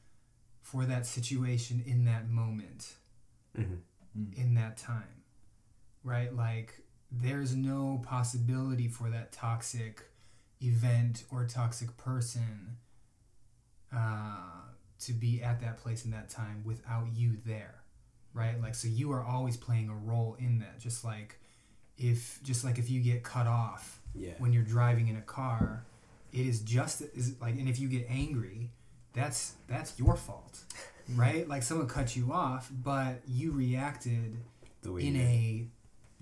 [0.62, 2.94] for that situation in that moment,
[3.56, 3.80] Mhm.
[4.36, 5.22] in that time.
[6.04, 6.34] Right?
[6.34, 6.83] Like,
[7.22, 10.02] there's no possibility for that toxic
[10.62, 12.76] event or toxic person
[13.94, 14.36] uh,
[15.00, 17.74] to be at that place in that time without you there
[18.36, 18.60] right?
[18.60, 20.80] Like so you are always playing a role in that.
[20.80, 21.38] Just like
[21.96, 24.32] if just like if you get cut off Yeah.
[24.38, 25.84] when you're driving in a car
[26.32, 28.72] it is just is like and if you get angry
[29.12, 30.58] that's that's your fault
[31.14, 31.48] right?
[31.48, 34.36] Like someone cut you off but you reacted
[34.82, 35.66] The way in you- a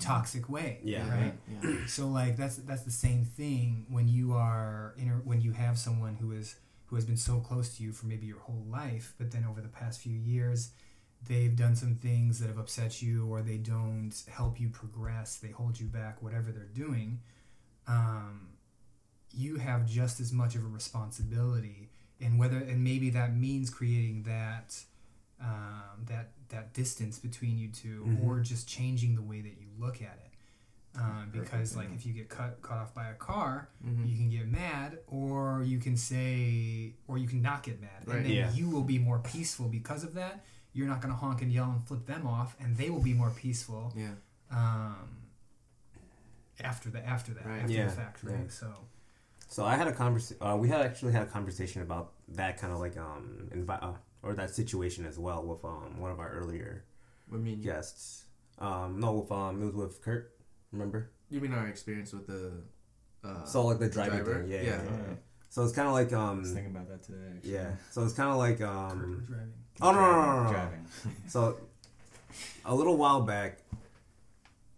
[0.03, 1.09] toxic way Yeah.
[1.11, 1.87] right Yeah.
[1.87, 5.79] so like that's that's the same thing when you are in a, when you have
[5.79, 9.15] someone who is who has been so close to you for maybe your whole life,
[9.19, 10.73] but then over the past few years,
[11.27, 15.37] they've done some things that have upset you, or they don't help you progress.
[15.39, 17.21] They hold you back, whatever they're doing.
[17.87, 18.49] Um,
[19.33, 21.89] you have just as much of a responsibility,
[22.21, 24.77] and whether and maybe that means creating that
[25.41, 28.25] um, that that distance between you 2 Mhm.
[28.25, 30.29] or just changing the way that you look at it.
[30.95, 31.95] Um, because Perfect, like yeah.
[31.95, 34.07] if you get cut cut off by a car, Mhm.
[34.09, 38.19] you can get mad, or you can say, or you can not get mad, Right.
[38.19, 38.53] and then Yeah.
[38.53, 40.45] you will be more peaceful because of that.
[40.75, 43.15] You're not going to honk and yell and flip them off, and they will be
[43.15, 44.15] more peaceful Yeah.
[44.51, 45.09] um,
[46.61, 47.61] after the after that Right.
[47.63, 48.53] after Yeah, the fact, right?
[48.53, 48.75] So
[49.49, 50.43] So I had a conversation.
[50.47, 53.95] Uh, we had actually had a conversation about that kind of like um envi- uh,
[54.23, 56.85] or that situation as well with um one of our earlier
[57.29, 58.25] What mean guests.
[58.59, 60.33] Um, no, with um it was with Kurt.
[60.73, 61.11] Remember?
[61.31, 62.53] You mean our experience with the.
[63.25, 64.43] Uh, so like the driving driver?
[64.43, 64.51] thing.
[64.51, 64.83] Yeah, Yeah.
[64.83, 64.83] yeah.
[64.83, 65.15] Yeah.
[65.49, 67.19] So it's kind of like I um was thinking about that today.
[67.37, 67.53] Actually.
[67.53, 67.71] yeah.
[67.91, 69.53] So it's kind of like um was driving.
[69.81, 70.51] oh no no no no, no.
[70.51, 70.87] Driving.
[71.29, 71.59] So
[72.65, 73.59] a little while back,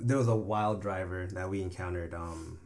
[0.01, 2.15] there was a wild driver that we encountered.
[2.15, 2.59] Um,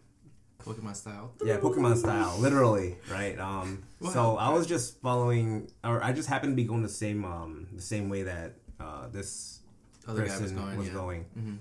[0.64, 1.32] Pokemon style.
[1.44, 3.38] yeah, Pokemon style, literally, right?
[3.38, 7.24] Um, so I was just following, or I just happened to be going the same,
[7.24, 9.60] um, the same way that uh, this
[10.06, 10.82] Other guy person was going.
[10.86, 10.92] yeah.
[10.92, 11.24] going.
[11.38, 11.54] Mm-hmm.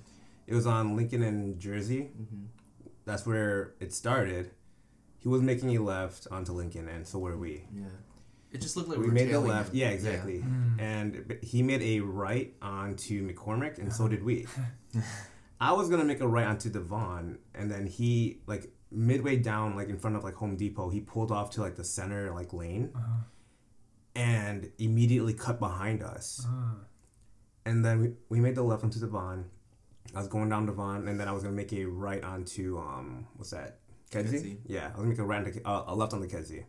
[0.47, 2.09] It was on Lincoln and Jersey.
[2.19, 2.45] Mm-hmm.
[3.05, 4.51] That's where it started.
[5.19, 7.63] He was making a left onto Lincoln, and so were we.
[7.73, 7.85] Yeah.
[8.51, 9.69] It just looked like we were made the left.
[9.69, 9.77] him.
[9.77, 10.39] Yeah, exactly.
[10.39, 10.81] Mm.
[10.81, 14.47] And he made a right onto McCormick, and so did we.
[15.59, 19.89] I was gonna make a right onto Devon, and then he like midway down, like
[19.89, 22.91] in front of like Home Depot, he pulled off to like the center like lane,
[22.95, 23.23] Uh-huh.
[24.15, 26.45] and immediately cut behind us.
[26.47, 26.75] Uh,
[27.65, 29.45] And then we, we made the left onto Devon.
[30.15, 33.27] I was going down Devon, and then I was gonna make a right onto um
[33.35, 33.79] what's that?
[34.09, 34.37] Kedzie?
[34.39, 34.57] Kedzie.
[34.65, 36.63] Yeah, I was gonna make a right onto, uh, a left on the Kedzie.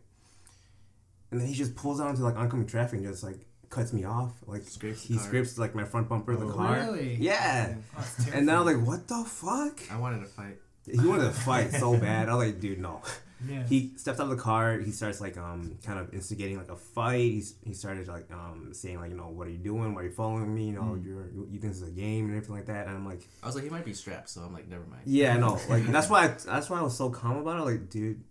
[1.31, 4.03] And then he just pulls out into like oncoming traffic and just like cuts me
[4.03, 4.33] off.
[4.45, 5.23] Like Scrapes he car.
[5.23, 6.73] scrapes like my front bumper of the Oh, car.
[6.75, 7.15] Really?
[7.15, 7.75] Yeah.
[7.97, 8.77] Oh, And then I was terrifying.
[8.79, 9.79] like, what the fuck?
[9.91, 10.57] I wanted to fight.
[10.91, 12.29] He wanted to fight so bad.
[12.29, 13.01] I was like, dude, no.
[13.47, 13.63] yeah.
[13.67, 14.79] He steps out of the car.
[14.79, 17.19] He starts like um kind of instigating like a fight.
[17.31, 19.93] He's, he started like um saying like you know what are you doing?
[19.95, 20.65] Why are you following me?
[20.67, 21.05] You know Mm.
[21.05, 22.87] you're you think this is a game and everything like that.
[22.87, 25.03] And I'm like, I was like, he might be strapped, so I'm like, never mind.
[25.05, 25.57] yeah, no.
[25.69, 27.63] Like that's why I, that's why I was so calm about it.
[27.71, 28.21] Like, dude,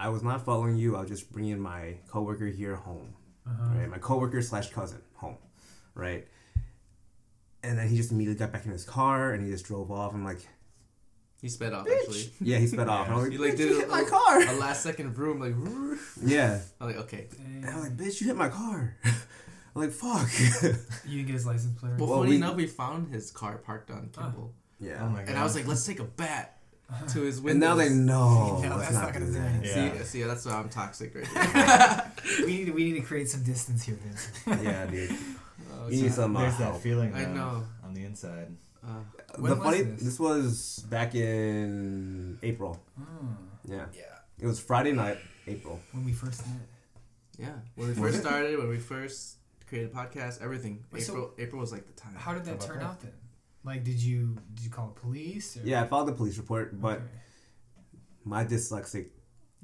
[0.00, 0.96] I was not following you.
[0.96, 3.14] I was just bringing my coworker here home.
[3.46, 3.74] Uh-huh.
[3.78, 5.36] Right, my coworker slash cousin home.
[5.94, 6.26] Right.
[7.62, 10.12] And then he just immediately got back in his car and he just drove off.
[10.14, 10.46] I'm like,
[11.44, 12.30] He sped off actually.
[12.40, 13.06] yeah, he sped off.
[13.06, 14.40] And I was He like, like "Bitch, did you a, hit my a- car.
[14.40, 15.54] a last second vroom, like.
[16.26, 16.58] Yeah.
[16.80, 17.26] I'm like, okay.
[17.44, 18.96] And I was like, bitch, you hit my car.
[19.04, 20.26] I'm like, fuck.
[21.06, 21.92] You didn't get his license plate.
[21.92, 25.00] or Well, Well, funny we- enough, we found his car parked on Kimball, yeah.
[25.02, 25.28] Oh my god.
[25.28, 26.56] and I was like, let's take a bat
[27.10, 27.50] to his window.
[27.50, 28.60] and now they know.
[28.62, 29.50] No, let's that's not not do gonna do that.
[29.54, 29.86] anything.
[29.96, 29.98] Yeah.
[29.98, 32.04] See, see, that's why I'm toxic right now.
[32.40, 34.30] we need to, we need to create some distance here, Vince.
[34.64, 35.10] Yeah, dude.
[35.10, 36.80] Oh, You need it's- some uh, There's that help.
[36.82, 37.12] feeling.
[37.14, 37.64] I though, know.
[37.84, 38.48] On the inside.
[38.86, 38.88] uh,
[39.38, 40.02] When the was funny, this?
[40.02, 40.20] this?
[40.20, 42.80] was back in April.
[42.98, 43.04] Oh,
[43.64, 43.86] Yeah.
[43.94, 44.02] yeah,
[44.38, 45.80] It was Friday night, April.
[45.92, 46.56] when we first met.
[47.38, 47.54] yeah.
[47.74, 49.36] When we first started, when we first
[49.68, 50.84] created a podcast, everything.
[50.92, 52.14] Wait, so- April, April was like the time.
[52.14, 52.84] How did that How turn that?
[52.86, 53.12] out then?
[53.64, 55.56] Like, did you did you call the police?
[55.56, 55.60] Or?
[55.64, 57.06] Yeah, I filed the police report, but Okay.
[58.24, 59.08] my dyslexic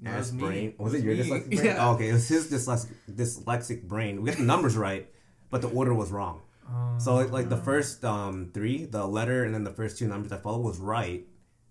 [0.03, 0.41] That was ass me.
[0.43, 0.75] brain.
[0.79, 1.21] Was It it your me.
[1.23, 1.65] dyslexic brain?
[1.67, 1.87] Yeah.
[1.89, 4.23] Oh, okay, it was his dyslexic, dyslexic brain.
[4.23, 5.07] We got the numbers right,
[5.51, 6.41] but the order was wrong.
[6.71, 10.07] Um, So like, like the first um, three, the letter and then the first two
[10.09, 11.27] numbers I followed was right.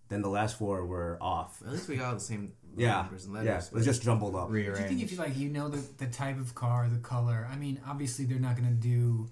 [0.09, 1.61] Then the last four were off.
[1.65, 3.47] At least we got all the same Yeah, numbers and letters.
[3.47, 4.49] yeah, it was just jumbled up.
[4.51, 7.47] Do you think if you like you know the, the type of car, the color?
[7.51, 9.29] I mean, obviously they're not gonna do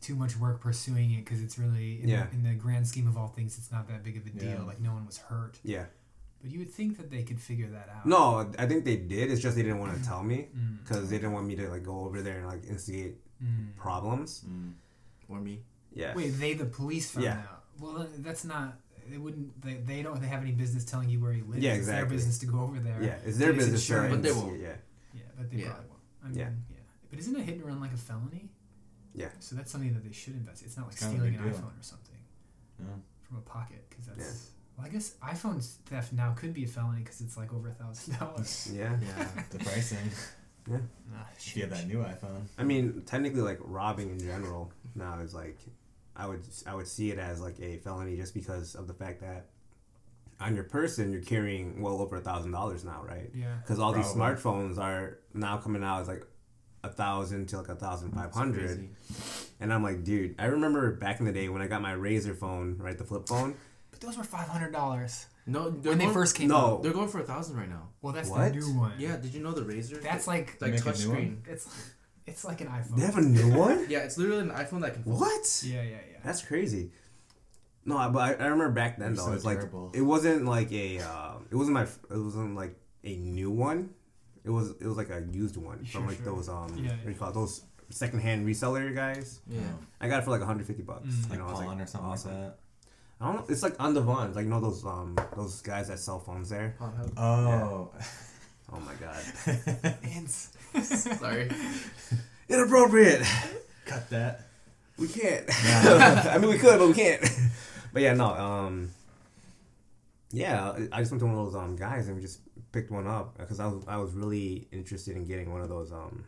[0.00, 2.26] too much work pursuing it because it's really in, Yeah.
[2.26, 4.50] the, in the grand scheme of all things, it's not that big of a deal.
[4.50, 4.62] Yeah.
[4.62, 5.86] Like no one was hurt, Yeah.
[6.40, 8.06] but you would think that they could figure that out.
[8.06, 9.30] No, I think they did.
[9.32, 10.78] It's just they didn't want to tell me Mm.
[10.82, 13.74] because they didn't want me to like go over there and like instigate Mm.
[13.76, 14.44] problems.
[14.48, 14.72] Mm.
[15.30, 15.62] Or me.
[15.92, 16.14] Yeah.
[16.14, 17.38] Wait, they the police found Yeah.
[17.38, 17.64] out.
[17.78, 18.78] Well, that's not.
[19.08, 19.60] They wouldn't.
[19.62, 20.20] They, they don't.
[20.20, 21.62] They have any business telling you where he lives.
[21.62, 22.16] Yeah, It's their exactly.
[22.16, 22.98] business to go over there.
[23.02, 23.86] Yeah, it's their Get business.
[23.86, 24.14] to insurance.
[24.14, 24.62] But they investigate, won't.
[24.62, 25.20] Yeah.
[25.20, 25.68] Yeah, but they Yeah.
[25.70, 26.00] probably won't.
[26.22, 26.48] I mean, Yeah.
[26.70, 26.76] yeah.
[27.10, 28.50] But isn't a hit and run like a felony?
[29.14, 29.28] Yeah.
[29.40, 30.62] So that's something that they should invest.
[30.64, 31.62] It's not like It's kind of a stealing an big deal.
[31.62, 32.18] iPhone or something
[32.78, 32.86] Yeah.
[33.22, 34.50] from a pocket because that's.
[34.76, 37.72] Well, I guess iPhone theft now could be a felony because it's like over a
[37.74, 38.70] thousand dollars.
[38.74, 38.96] Yeah.
[39.02, 39.28] Yeah.
[39.50, 39.98] The pricing.
[40.68, 40.78] Nah,
[41.36, 42.44] If you have that new iPhone.
[42.58, 45.58] I mean, technically, like robbing in general now is like,
[46.16, 49.20] I would I would see it as like a felony just because of the fact
[49.20, 49.46] that
[50.40, 53.30] on your person you're carrying well over a thousand dollars now, right?
[53.34, 53.56] Yeah.
[53.62, 56.24] Because all these smartphones are now coming out as like
[56.82, 58.88] a thousand to like a thousand five It's hundred, crazy.
[59.60, 62.34] and I'm like, dude, I remember back in the day when I got my Razr
[62.36, 63.54] phone, right, the flip phone.
[63.90, 66.56] But those were five hundred dollars No, they're when they going, first came No.
[66.56, 66.82] out.
[66.82, 67.88] They're going for a thousand right now.
[68.00, 68.52] Well, that's What?
[68.54, 68.92] the new one.
[68.98, 70.00] Yeah, did you know the Razr?
[70.02, 71.16] That's like like Make a touch new one?
[71.16, 71.42] screen.
[72.30, 72.96] It's it's like an iPhone.
[72.96, 73.86] They have a new one.
[73.90, 75.02] Yeah, it's literally an iPhone that can.
[75.04, 75.20] fold.
[75.20, 75.62] What?
[75.66, 76.18] Yeah, yeah, yeah.
[76.24, 76.90] That's crazy.
[77.84, 79.26] No, but I, I remember back then You're though.
[79.26, 79.60] so it's like
[79.94, 81.00] it wasn't like a.
[81.00, 81.82] Uh, it wasn't my.
[81.84, 83.90] It wasn't like a new one.
[84.44, 86.26] It was it was like a used one Sure, from like sure.
[86.26, 87.34] those um Yeah, what do you call it?
[87.34, 89.40] those secondhand reseller guys.
[89.48, 89.60] Yeah.
[90.00, 91.06] I got it for like 150 bucks.
[91.08, 91.24] Mm.
[91.24, 92.30] You Like know, I was pawn or something awesome.
[92.32, 92.58] like that.
[93.20, 93.44] I don't know.
[93.50, 96.48] It's like on the Vons, like you know those um those guys that sell phones
[96.48, 96.74] there.
[96.78, 97.12] Pawn Hub.
[97.18, 97.90] Oh.
[98.72, 100.50] Oh my god, Ants.
[100.82, 101.50] Sorry.
[102.48, 103.22] inappropriate.
[103.86, 104.46] Cut that.
[104.98, 105.46] We can't.
[105.64, 107.22] I mean, we could, but we can't.
[107.92, 108.26] but yeah, no.
[108.26, 108.90] Um,
[110.30, 112.40] yeah, I just went to one of those um guys and we just
[112.70, 115.90] picked one up because I was I was really interested in getting one of those
[115.90, 116.24] um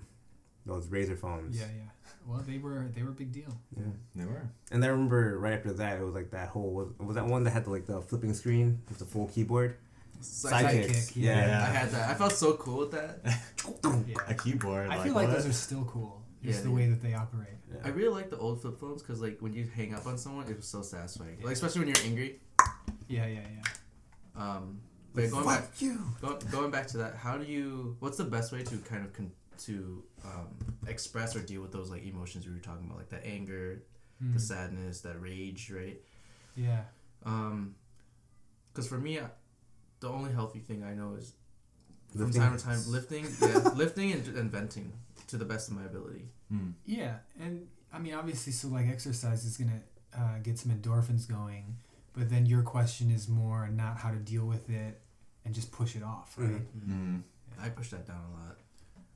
[0.65, 1.59] those razor phones.
[1.59, 1.91] Yeah, yeah.
[2.27, 3.55] Well, they were they were a big deal.
[3.77, 3.85] Yeah.
[4.17, 4.49] They were.
[4.71, 7.45] And I remember right after that, it was like that whole was, was that one
[7.45, 9.77] that had the, like the flipping screen with the full keyboard.
[10.23, 10.87] Sidekick.
[10.87, 11.13] Sidekicks.
[11.17, 11.35] yeah.
[11.35, 11.47] Yeah.
[11.47, 11.63] Yeah.
[11.63, 12.11] I had that.
[12.11, 13.21] I felt so cool with that.
[14.07, 14.17] Yeah.
[14.29, 14.87] A keyboard.
[14.89, 15.37] I like, feel like what?
[15.37, 16.21] those are still cool.
[16.43, 17.49] Just Yeah, the way that they operate.
[17.85, 20.49] I really like the old flip phones because like when you hang up on someone,
[20.49, 21.39] it was so satisfying.
[21.43, 22.41] Like especially when you're angry.
[23.09, 23.63] Yeah, yeah, yeah.
[24.37, 24.81] Um,
[25.15, 26.01] but going back, you.
[26.21, 27.97] go, going back to that, how do you?
[28.01, 29.33] What's the best way to kind of con-
[29.67, 30.49] to um,
[30.89, 33.83] express or deal with those like emotions we were talking about, like the anger,
[34.23, 34.35] Mm.
[34.35, 36.01] the sadness, that rage, right?
[36.57, 36.83] Yeah.
[37.25, 37.75] Um,
[38.73, 39.25] because for me, I,
[40.03, 41.33] the only healthy thing I know is
[42.17, 44.93] from time to time lifting, yeah, lifting and, and venting
[45.29, 46.29] to the best of my ability.
[46.53, 46.73] Mm.
[46.85, 49.81] Yeah, and I mean, obviously, so like exercise is gonna
[50.17, 51.77] uh, get some endorphins going,
[52.13, 55.01] but then your question is more not how to deal with it
[55.45, 56.51] and just push it off, right?
[56.77, 56.91] Mhm.
[56.91, 57.23] Mm.
[57.61, 58.59] I push that down a lot.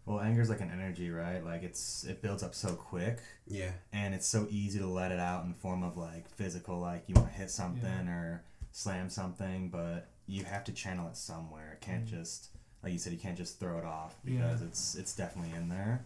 [0.07, 1.45] Well, anger's like an energy, right?
[1.45, 3.73] Like it's it builds up so quick, Yeah.
[3.93, 7.03] and it's so easy to let it out in the form of like physical, like
[7.09, 11.73] you want to hit something or slam something, but you have to channel it somewhere.
[11.75, 12.09] It can't Mm.
[12.11, 12.49] just,
[12.83, 14.33] like you said, you can't just throw it off Yeah.
[14.43, 16.05] because it's it's definitely in there.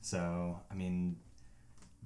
[0.00, 1.16] So I mean,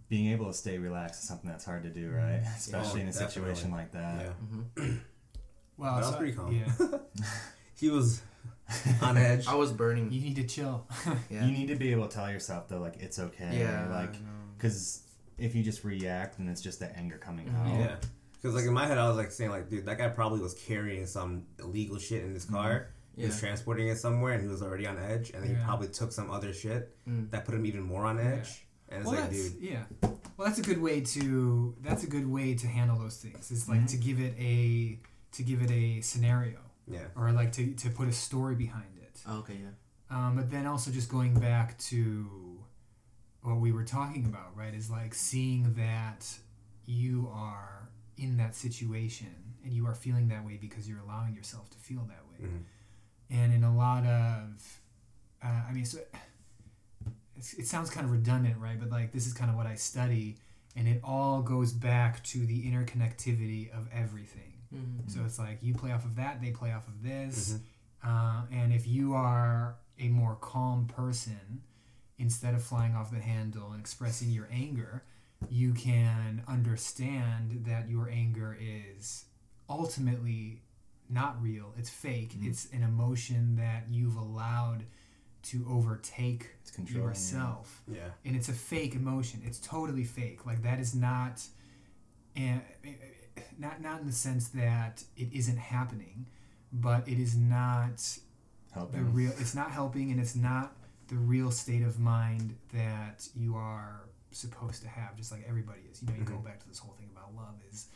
[0.08, 2.42] being able to stay relaxed is something that's hard to do, right?
[2.42, 2.56] Mm.
[2.56, 4.24] Especially Yeah, in a situation like that.
[4.26, 4.32] Yeah.
[4.32, 4.96] hmm
[5.76, 6.52] Well, That was so- pretty calm.
[6.52, 6.98] Yeah,
[7.74, 8.20] He was
[9.02, 9.46] on edge.
[9.46, 10.10] I was burning.
[10.12, 10.86] you need to chill.
[11.30, 11.46] Yeah.
[11.46, 13.58] You need to be able to tell yourself though, like it's okay.
[13.60, 13.88] yeah.
[13.88, 14.26] Like I know.
[14.58, 15.02] because
[15.38, 17.56] if you just react, then it's just the anger coming Mhm.
[17.74, 17.80] out.
[17.80, 17.96] Yeah.
[18.40, 20.54] Because like in my head, I was like saying like, dude, that guy probably was
[20.54, 22.88] carrying some illegal shit in his car.
[23.16, 23.28] He Yeah.
[23.28, 25.30] was transporting it somewhere, and he was already on edge.
[25.30, 25.58] And then Yeah.
[25.58, 27.30] he probably took some other shit Mm.
[27.30, 28.22] that put him even more on Yeah.
[28.36, 28.66] edge.
[28.88, 29.84] And it's well, like, dude, yeah.
[30.02, 33.50] Well, that's a good way to that's a good way to handle those things.
[33.50, 33.88] Is like Mhm.
[33.90, 34.98] to give it a
[35.32, 39.20] to give it a scenario yeah, or like to to put a story behind it.
[39.26, 39.70] Oh, okay, yeah.
[40.08, 42.58] Um, but then also just going back to
[43.42, 44.74] what we were talking about, right?
[44.74, 46.26] Is like seeing that
[46.86, 47.79] you are
[48.20, 52.02] in that situation and you are feeling that way because you're allowing yourself to feel
[52.08, 52.48] that way.
[52.48, 52.64] Mhm.
[53.30, 54.80] And in a lot of,
[55.42, 55.98] uh, I mean, so
[57.36, 58.78] it's, it sounds kind of redundant, right?
[58.78, 60.36] But like this is kind of what I study,
[60.76, 64.52] and it all goes back to the interconnectivity of everything.
[64.74, 65.08] Mm-hmm.
[65.08, 67.54] So it's like you play off of that, they play off of this.
[67.54, 67.60] Mhm.
[68.02, 71.62] Uh, and if you are a more calm person,
[72.18, 75.04] instead of flying off the handle and expressing your anger,
[75.48, 79.24] you can understand that your anger is
[79.68, 80.62] ultimately
[81.08, 81.72] not real.
[81.76, 82.34] It's fake.
[82.38, 82.46] Mhm.
[82.46, 84.84] It's an emotion that you've allowed
[85.42, 87.08] to overtake It's controlling you.
[87.08, 89.40] yourself yeah, and it's a fake emotion.
[89.44, 90.44] It's totally fake.
[90.44, 91.42] Like that is not,
[92.36, 92.60] and
[93.58, 96.26] not not in the sense that it isn't happening,
[96.72, 98.18] but it is not
[98.92, 99.32] the real.
[99.38, 100.76] It's not helping, and it's not
[101.08, 105.16] the real state of mind that you are supposed to have.
[105.16, 106.02] Just like everybody is.
[106.02, 106.44] You know, you go Mhm.
[106.44, 107.86] back to this whole thing about love is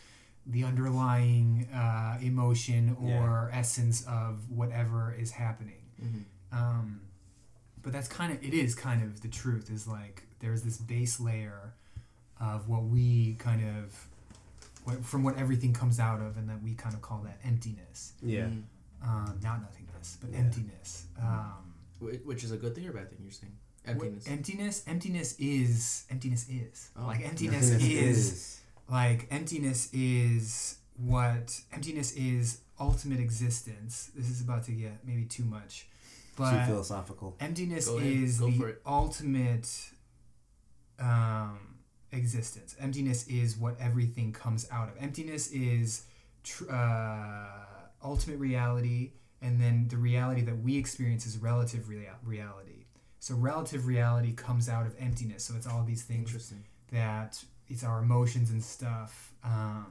[0.46, 5.82] the underlying uh, emotion or essence of whatever is happening.
[6.02, 6.56] Mm-hmm.
[6.58, 7.00] Um,
[7.82, 11.18] but that's kind of it is kind of the truth is like there's this base
[11.20, 11.74] layer
[12.40, 14.06] of what we kind of
[14.84, 18.12] what, from what everything comes out of and that we kind of call that emptiness
[18.22, 18.46] yeah.
[19.02, 20.38] um, not nothingness but Yeah.
[20.38, 21.03] emptiness
[22.24, 23.18] Which is a good thing or bad thing?
[23.22, 23.52] You're saying?
[23.84, 24.26] Wh- emptiness.
[24.28, 24.84] emptiness?
[24.86, 26.90] Emptiness is emptiness is.
[26.98, 27.06] Oh.
[27.06, 34.10] like emptiness, is, like emptiness is what emptiness is ultimate existence.
[34.14, 35.86] This is about to get maybe too much
[36.36, 37.36] but too philosophical.
[37.40, 39.68] emptiness Go is Go the ultimate
[40.98, 41.58] um,
[42.12, 42.74] existence.
[42.80, 44.94] Emptiness is what everything comes out of.
[45.00, 46.04] Emptiness is
[46.42, 47.46] tr- uh,
[48.02, 49.12] ultimate reality
[49.44, 52.80] and then the reality that we experience is relative rea- reality
[53.20, 56.64] so relative reality comes out of emptiness so it's all these things Interesting.
[56.92, 57.30] that
[57.68, 59.86] it's our emotions and stuff um,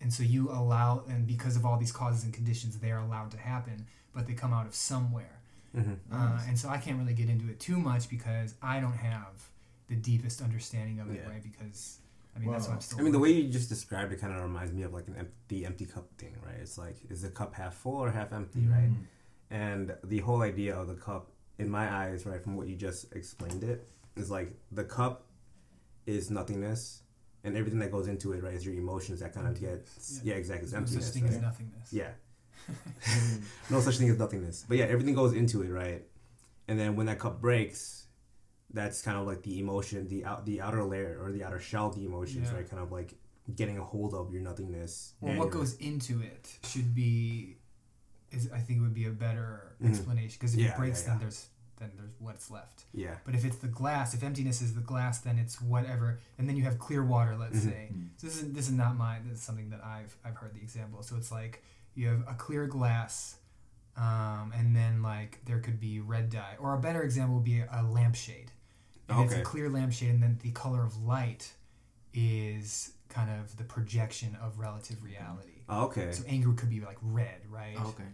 [0.00, 3.30] and so you allow and because of all these causes and conditions they are allowed
[3.30, 5.36] to happen but they come out of somewhere
[5.74, 9.00] hmm uh, and so I can't really get into it too much because I don't
[9.10, 9.34] have
[9.88, 11.30] the deepest understanding of it, Yeah.
[11.32, 11.42] right?
[11.42, 11.98] Because
[12.34, 12.98] I mean that's what I'm still.
[12.98, 15.16] I mean, the way you just described it kind of reminds me of like an
[15.18, 16.56] empty, empty cup thing, right?
[16.60, 18.90] It's like, is the cup half full or half empty, right?
[18.90, 19.06] Mhm.
[19.50, 23.12] And the whole idea of the cup, in my eyes, right, from what you just
[23.14, 25.26] explained it, is like the cup
[26.06, 27.02] is nothingness,
[27.44, 29.86] and everything that goes into it, right, is your emotions that kind of get,
[30.22, 31.04] yeah, exactly, it's no emptiness.
[31.04, 31.34] such thing right?
[31.34, 31.92] as nothingness.
[31.92, 32.10] Yeah.
[33.70, 34.64] no such thing as nothingness.
[34.66, 36.02] But yeah, everything goes into it, right?
[36.68, 38.01] And then when that cup breaks,
[38.74, 41.88] that's kind of like the emotion, the out, the outer layer or the outer shell
[41.88, 42.56] of the emotions, Yeah.
[42.56, 42.68] right?
[42.70, 43.14] Kind of like
[43.56, 45.14] getting a hold of your nothingness.
[45.20, 47.56] Well, and what your- goes into it should be,
[48.30, 49.90] is I think it would be a better Mhm.
[49.90, 51.46] explanation because if Yeah, it breaks, yeah, then there's
[51.78, 52.84] then there's what's left.
[52.94, 53.16] Yeah.
[53.24, 56.54] But if it's the glass, if emptiness is the glass, then it's whatever, and then
[56.56, 57.36] you have clear water.
[57.36, 57.62] Let's Mhm.
[57.64, 57.92] say.
[58.18, 59.26] So this is this is not mine.
[59.28, 61.02] This is something that I've I've heard the example.
[61.02, 61.62] So it's like
[61.94, 63.36] you have a clear glass,
[63.96, 67.60] um, and then like there could be red dye, or a better example would be
[67.60, 68.52] a lampshade.
[69.08, 69.44] And it's a Okay.
[69.44, 71.52] clear lampshade, and then the color of light
[72.14, 75.62] is kind of the projection of relative reality.
[75.68, 76.12] Oh, okay.
[76.12, 77.74] So anger could be like red, right?
[77.78, 78.08] Oh, okay.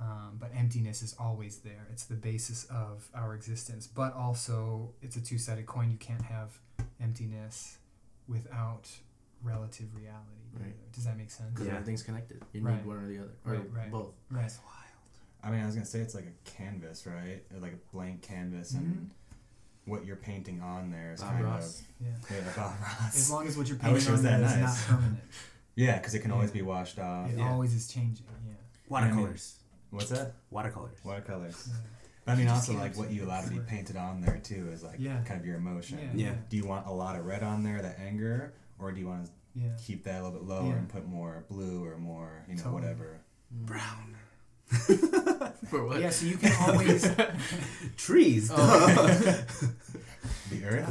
[0.00, 1.86] um, but emptiness is always there.
[1.92, 3.86] It's the basis of our existence.
[3.86, 5.90] But also, it's a two sided coin.
[5.90, 6.58] You can't have
[7.00, 7.78] emptiness
[8.26, 8.88] without
[9.42, 10.18] relative reality.
[10.54, 10.66] Right.
[10.66, 10.74] either.
[10.92, 11.50] Does that make sense?
[11.50, 11.74] Because Yeah.
[11.74, 12.44] everything's connected.
[12.52, 12.76] You Right.
[12.76, 13.90] need one or the other, or Right, right.
[13.90, 14.14] both.
[14.28, 14.42] Right.
[14.42, 14.68] That's wild.
[15.42, 17.42] I mean, I was gonna say it's like a canvas, right?
[17.58, 19.10] Like a blank canvas, and
[19.84, 21.82] what you're painting on there is Bob kind Ross.
[22.00, 22.08] Yeah.
[22.08, 23.16] of yeah, Bob Ross.
[23.16, 24.88] As long as what you're painting on there that is nice.
[24.88, 25.20] not permanent.
[25.74, 27.30] yeah, because it can always be washed off.
[27.30, 27.50] it yeah.
[27.50, 28.24] always is changing.
[28.46, 28.54] Yeah.
[28.88, 29.56] Watercolors.
[29.90, 30.32] What's that?
[30.50, 30.98] Watercolors.
[31.04, 31.68] Watercolors.
[31.68, 31.74] Yeah.
[32.24, 34.82] But I mean, also like what you allow to be painted on there too is
[34.84, 35.20] like Yeah.
[35.24, 35.98] kind of your emotion.
[36.14, 36.26] Yeah.
[36.26, 36.34] Yeah.
[36.48, 39.26] Do you want a lot of red on there, that anger, or do you want
[39.26, 39.70] to Yeah.
[39.84, 40.74] keep that a little bit lower Yeah.
[40.76, 42.82] and put more blue or more, you know, Totally.
[42.82, 43.20] whatever?
[43.50, 44.16] Brown.
[45.68, 46.00] For what?
[46.00, 46.10] Yeah.
[46.10, 47.08] So you can always.
[47.96, 48.50] Trees.
[48.52, 49.44] Oh,
[50.50, 50.90] The earth.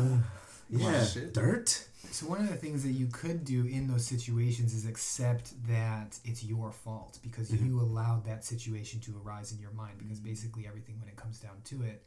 [0.70, 1.06] yeah.
[1.06, 1.34] shit.
[1.34, 1.88] Dirt.
[2.12, 6.20] So one of the things that you could do in those situations is accept that
[6.26, 7.66] it's your fault because Mhm.
[7.68, 11.40] you allowed that situation to arise in your mind because basically everything when it comes
[11.40, 12.06] down to it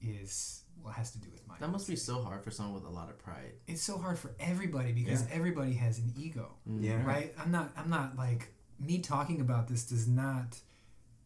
[0.00, 1.60] is well has to do with mind.
[1.60, 3.52] That must be so hard for someone with a lot of pride.
[3.66, 5.28] It's so hard for everybody because Yeah.
[5.32, 6.82] everybody has an ego, Mm.
[6.82, 7.04] Yeah.
[7.04, 7.32] right?
[7.38, 10.60] I'm not I'm not like me talking about this does not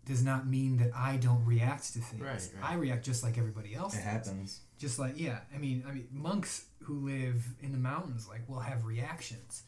[0.05, 2.21] does not mean that I don't react to things.
[2.23, 2.71] Right, right.
[2.73, 3.95] I react just like everybody else.
[3.95, 4.05] It does.
[4.05, 4.61] happens.
[4.79, 8.59] just like yeah i mean i mean monks who live in the mountains like will
[8.59, 9.63] have reactions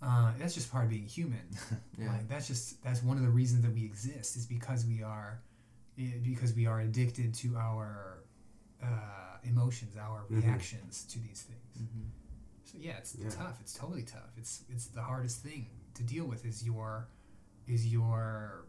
[0.00, 1.40] uh, that's just part of being human
[1.98, 2.08] Yeah.
[2.12, 5.40] like that's just that's one of the reasons that we exist is because we are
[5.98, 8.22] eh, because we are addicted to our
[8.82, 10.42] uh, emotions our Mhm.
[10.44, 12.06] reactions to these things Mhm.
[12.64, 13.30] so yeah it's Yeah.
[13.30, 17.08] tough it's totally tough it's it's the hardest thing to deal with is your
[17.66, 18.66] is your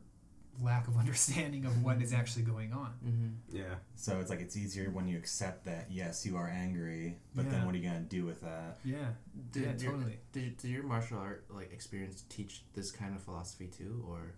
[0.62, 3.34] lack of understanding of what is actually going on Mhm.
[3.52, 3.76] Yeah.
[3.96, 7.52] So it's like it's easier when you accept that yes, you are angry, but Yeah.
[7.52, 8.80] then what are you gonna do with that?
[8.84, 9.10] yeah
[9.52, 13.22] Did, yeah your, totally did, did your martial art like experience teach this kind of
[13.22, 14.34] philosophy too, or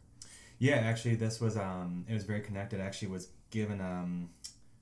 [0.59, 2.79] Yeah, actually, this was um, it was very connected.
[2.81, 4.29] Actually, was given um,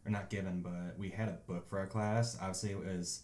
[0.05, 2.37] or not given, but we had a book for our class.
[2.39, 3.23] Obviously, it was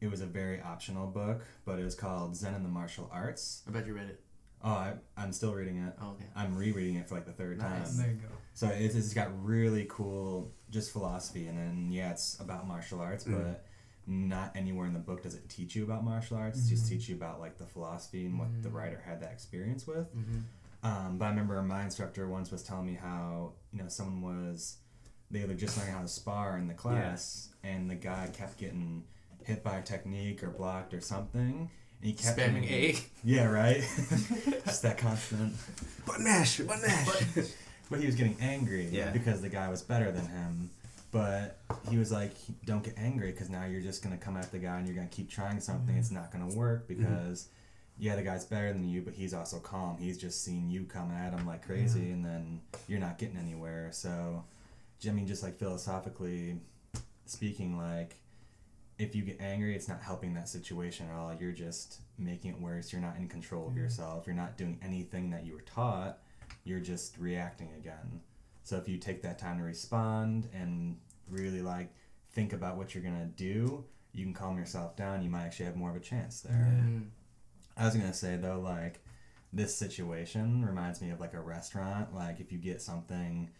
[0.00, 3.62] it was a very optional book, but it was called Zen and the Martial Arts.
[3.66, 4.20] I bet you read it.
[4.64, 5.94] Oh, I, I'm still reading it.
[6.00, 6.24] Oh, okay.
[6.36, 7.88] I'm rereading it for like the third Nice.
[7.88, 7.96] time.
[7.98, 12.38] there you go So it's, it's got really cool just philosophy, and then yeah, it's
[12.40, 13.32] about martial arts, Mhm.
[13.42, 13.64] but
[14.06, 16.58] not anywhere in the book does it teach you about martial arts.
[16.66, 16.88] It just Mhm.
[16.90, 18.74] teach you about like the philosophy and what the Mhm.
[18.74, 20.14] writer had that experience with.
[20.14, 20.38] Mm-hmm.
[20.84, 24.78] Um, but I remember my instructor once was telling me how you know someone was
[25.30, 29.04] they were just learning how to spar in the class, and the guy kept getting
[29.44, 31.70] hit by a technique or blocked or something.
[32.02, 32.98] And he kept Spamming getting- A.
[33.24, 33.76] Yeah, right.
[34.64, 35.54] just that constant.
[36.04, 36.58] Button mash.
[36.58, 37.24] Button mash.
[37.90, 39.10] But he was getting angry Yeah.
[39.10, 40.70] because the guy was better than him.
[41.10, 41.58] But
[41.90, 42.32] he was like,
[42.64, 45.08] "Don't get angry because now you're just gonna come at the guy and you're gonna
[45.08, 45.94] keep trying something.
[45.94, 46.16] It's mm-hmm.
[46.16, 47.02] not gonna work mm-hmm.
[47.02, 47.48] because."
[47.98, 49.98] Yeah, the guy's better than you, but he's also calm.
[49.98, 52.12] He's just seen you come at him like crazy, mm-hmm.
[52.14, 53.90] and then you're not getting anywhere.
[53.92, 54.42] So,
[55.06, 56.56] I mean, just like philosophically
[57.26, 58.16] speaking, like
[59.02, 61.34] if you get angry, it's not helping that situation at all.
[61.34, 62.92] You're just making it worse.
[62.92, 63.82] You're not in control of Yeah.
[63.82, 64.26] yourself.
[64.26, 66.18] You're not doing anything that you were taught.
[66.64, 68.20] You're just reacting again.
[68.62, 70.98] So if you take that time to respond and
[71.28, 71.92] really like
[72.30, 75.22] think about what you're gonna do, you can calm yourself down.
[75.22, 76.54] You might actually have more of a chance there.
[76.76, 76.84] Yeah.
[76.84, 77.08] Mm.
[77.76, 79.00] I was gonna say though, like
[79.52, 82.14] this situation reminds me of like a restaurant.
[82.14, 83.50] Like if you get something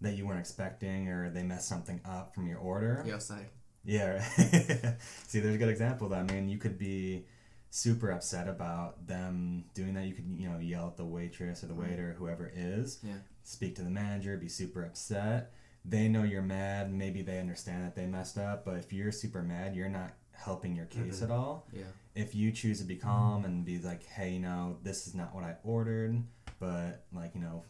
[0.00, 3.02] that you weren't expecting, or they mess something up from your order.
[3.06, 3.46] Yo, say.
[3.84, 4.22] Yeah.
[4.38, 4.96] right.
[5.26, 6.06] See, there's a good example.
[6.06, 7.26] Of that I mean, you could be
[7.70, 10.04] super upset about them doing that.
[10.06, 13.00] You could you know yell at the waitress or the waiter, whoever it is.
[13.02, 13.14] Yeah.
[13.44, 14.36] Speak to the manager.
[14.36, 15.52] Be super upset.
[15.84, 16.92] They know you're mad.
[16.92, 18.64] Maybe they understand that they messed up.
[18.64, 21.22] But if you're super mad, you're not helping your case Mhm.
[21.24, 21.82] at all Yeah.
[22.14, 25.34] if you choose to be calm and be like, hey, you know, this is not
[25.34, 26.22] what I ordered,
[26.58, 27.64] but like, you know,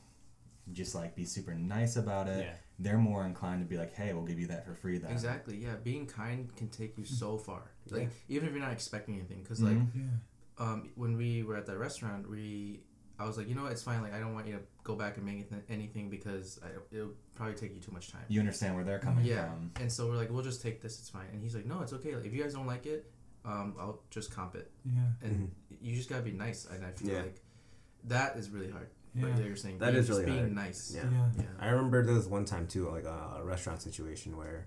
[0.73, 2.55] just like be super nice about it, Yeah.
[2.83, 5.57] They're more inclined to be like, "Hey, we'll give you that for free." Then Exactly.
[5.57, 7.63] Yeah, being kind can take you so far.
[7.91, 8.37] Like Yeah.
[8.37, 9.89] even if you're not expecting anything, because like Mhm.
[9.95, 10.65] Yeah.
[10.65, 12.83] um, when we were at that restaurant, we
[13.19, 14.03] I was like, you know what, it's fine.
[14.03, 17.13] Like I don't want you to go back and make anything- anything because I, it'll
[17.37, 18.25] probably take you too much time.
[18.29, 19.45] you understand where they're coming Yeah.
[19.53, 19.71] from.
[19.77, 20.99] And so we're like, we'll just take this.
[20.99, 21.27] It's fine.
[21.33, 22.17] And he's like, no, it's okay.
[22.17, 23.13] Like if you guys don't like it,
[23.45, 24.73] um, I'll just comp it.
[24.85, 25.13] Yeah.
[25.23, 26.65] And you just gotta be nice.
[26.67, 27.17] And I feel Mm-hmm.
[27.17, 27.23] Yeah.
[27.23, 27.43] like
[28.05, 28.89] that is really hard.
[29.15, 29.27] Yeah.
[29.27, 30.55] Like you're saying, That being, is just really being hard.
[30.55, 30.93] nice.
[30.95, 31.03] Yeah.
[31.13, 31.27] Yeah.
[31.39, 31.45] Yeah.
[31.61, 34.67] I remember there was one time too, like a, a restaurant situation where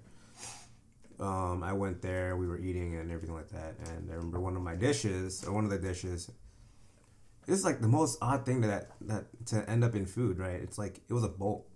[1.20, 4.56] um, I went there, we were eating and everything like that, and I remember one
[4.56, 6.30] of my dishes or one of the dishes.
[7.48, 10.60] It's like the most odd thing that that to end up in food, right?
[10.62, 11.68] It's like it was a bolt.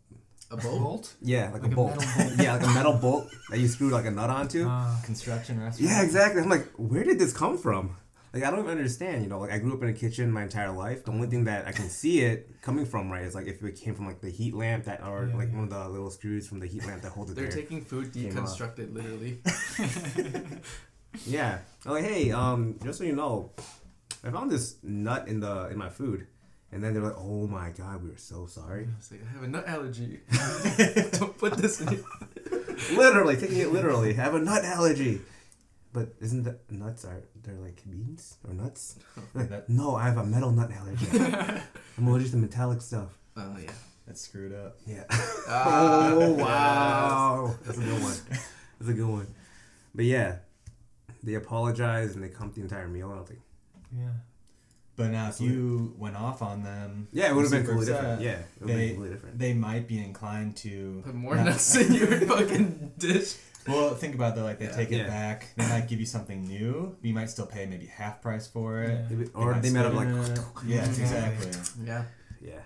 [0.52, 0.58] A.
[0.58, 1.14] Bolt.
[1.22, 1.96] Yeah, like, Like a a bolt.
[1.96, 2.08] bolt.
[2.40, 4.68] yeah, like a metal bolt that you screwed like a nut onto.
[4.68, 5.92] Uh, Construction restaurant.
[5.92, 6.42] yeah, exactly.
[6.42, 7.96] I'm like, where did this come from?
[8.34, 9.24] Like I don't even understand.
[9.24, 11.04] You know, like I grew up in a kitchen my entire life.
[11.06, 13.76] The only thing that I can see it coming from, right, is like if it
[13.76, 15.56] came from like the heat lamp that, or Yeah, like yeah.
[15.56, 17.56] one of the little screws from the heat lamp that holds it They're there.
[17.56, 19.40] taking food deconstructed, literally.
[21.26, 21.60] Yeah.
[21.86, 23.52] I'm like, hey, um, just so you know,
[24.24, 26.28] I found this nut in the in my food.
[26.72, 28.84] And then they're like, oh my god, we are so sorry.
[28.84, 30.20] I was like, I have a nut allergy.
[31.14, 32.04] don't put this in.
[32.96, 34.12] Literally, taking it literally.
[34.12, 35.22] I have a nut allergy.
[35.92, 39.00] But isn't that nuts are they're like beans or nuts?
[39.34, 41.08] Like, That- no, I have a metal nut allergy.
[41.98, 43.18] I'm allergic to metallic stuff.
[43.36, 43.72] Oh yeah.
[44.06, 44.78] That's screwed up.
[44.88, 45.04] Yeah.
[45.48, 47.56] Ah, oh wow.
[47.64, 48.14] That's a good one.
[48.80, 49.28] That's a good one.
[49.96, 50.38] But yeah.
[51.24, 53.12] They apologize and they comp the entire meal.
[53.12, 53.42] I don't think
[53.98, 54.10] yeah.
[54.96, 57.94] But now, if you went off on them, Yeah, it would have been super completely
[57.94, 58.22] different.
[58.22, 59.40] Yeah, it would have they been completely different.
[59.40, 63.36] they might be inclined to Put more not- nuts in your fucking dish.
[63.70, 64.44] Well, think about that.
[64.44, 64.72] Like they Yeah.
[64.76, 65.08] take it Yeah.
[65.08, 65.48] back.
[65.56, 66.96] They might give you something new.
[67.02, 68.90] You might still pay maybe half price for it.
[69.10, 69.16] Yeah.
[69.18, 70.44] Maybe- or might they made up split like it.
[70.66, 71.48] yeah, Exactly.
[71.48, 71.86] exactly.
[71.86, 72.04] Yeah.
[72.42, 72.60] yeah.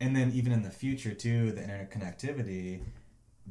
[0.00, 2.82] And then even in the future too, the interconnectivity.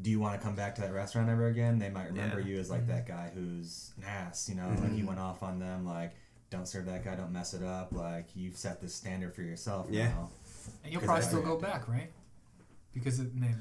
[0.01, 1.78] Do you want to come back to that restaurant ever again?
[1.78, 2.47] They might remember Yeah.
[2.47, 4.95] you as like that guy who's an ass, you know, like Mm-hmm.
[4.97, 6.14] you went off on them, like
[6.49, 7.91] don't serve that guy, don't mess it up.
[7.91, 10.10] Like you've set this standard for yourself Yeah.
[10.10, 10.30] now
[10.84, 12.12] And you'll 'Cause probably still go back, right?
[12.94, 13.56] Because it, I mean,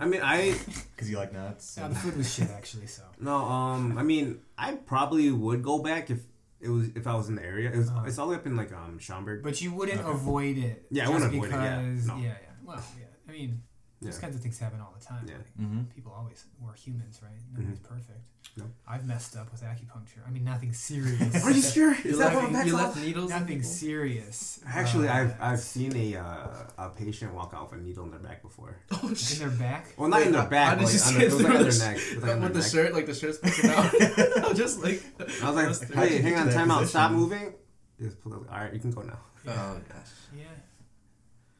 [0.00, 0.54] uh, I mean, I
[0.96, 1.76] because you like nuts.
[1.78, 2.86] yeah, the food was shit actually.
[2.86, 3.36] So no.
[3.36, 6.20] Um, I mean, I probably would go back if
[6.60, 7.70] it was if I was in the area.
[7.70, 7.88] It was.
[7.88, 8.04] Uh-huh.
[8.06, 9.42] It's all the way up in like um Schaumburg.
[9.42, 10.10] But you wouldn't Okay.
[10.10, 10.86] avoid it.
[10.90, 11.80] Yeah, I wouldn't avoid it, yeah.
[12.06, 12.16] No.
[12.16, 12.34] yeah, yeah.
[12.64, 13.04] Well, yeah.
[13.28, 13.62] I mean,
[14.00, 14.20] those Yeah.
[14.20, 15.24] kinds of things happen all the time.
[15.26, 15.34] Yeah.
[15.38, 15.90] Like, Mhm.
[15.94, 17.32] people always we're humans, right?
[17.52, 18.24] Nobody's perfect.
[18.56, 18.64] No.
[18.86, 20.26] I've messed up with acupuncture.
[20.26, 21.44] I mean, nothing serious.
[21.44, 21.94] Are you sure?
[21.94, 23.30] You Is that left, what I'm you left needles.
[23.30, 23.70] Nothing people?
[23.70, 24.60] serious.
[24.66, 28.10] Actually, Uh, I've I've seen a uh, a patient walk out with a needle in
[28.10, 28.76] their back before.
[28.90, 29.40] Oh shit!
[29.40, 29.94] in their back.
[29.96, 30.78] Well, not in their How back.
[30.78, 31.96] did Like, you on see their, it was like on their neck.
[31.98, 32.70] It was like with the neck.
[32.70, 34.44] shirt, like the shirt's poking out.
[34.50, 35.02] I'm just like.
[35.42, 37.52] I was like, hey, hang on, time out, stop moving.
[38.00, 38.50] Just pull up.
[38.50, 39.18] All right, you can go now.
[39.46, 40.08] Oh gosh.
[40.36, 40.44] Yeah.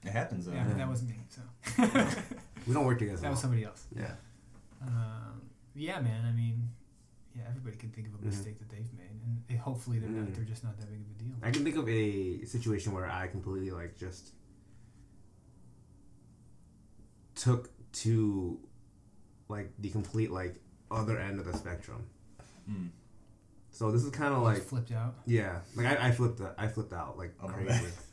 [0.04, 0.52] It happens though.
[0.52, 1.16] Yeah, that wasn't me.
[1.28, 1.42] So
[2.66, 3.18] We don't work together.
[3.20, 3.86] that was somebody else.
[3.96, 4.12] Yeah.
[4.82, 5.42] Um,
[5.74, 6.24] yeah, man.
[6.24, 6.68] I mean,
[7.34, 8.24] yeah, everybody can think of a Mhm.
[8.26, 10.26] mistake that they've made, and it, hopefully they're Mm.
[10.26, 10.34] not.
[10.34, 11.34] They're just not that big of a deal.
[11.42, 14.32] I can think of a situation where I completely like just
[17.34, 18.58] took to
[19.48, 22.04] like the complete like other end of the spectrum.
[22.70, 22.88] Mm.
[23.70, 25.14] So this is kind of like flipped out.
[25.26, 27.86] yeah, like I, I flipped I flipped out like Oh, crazy.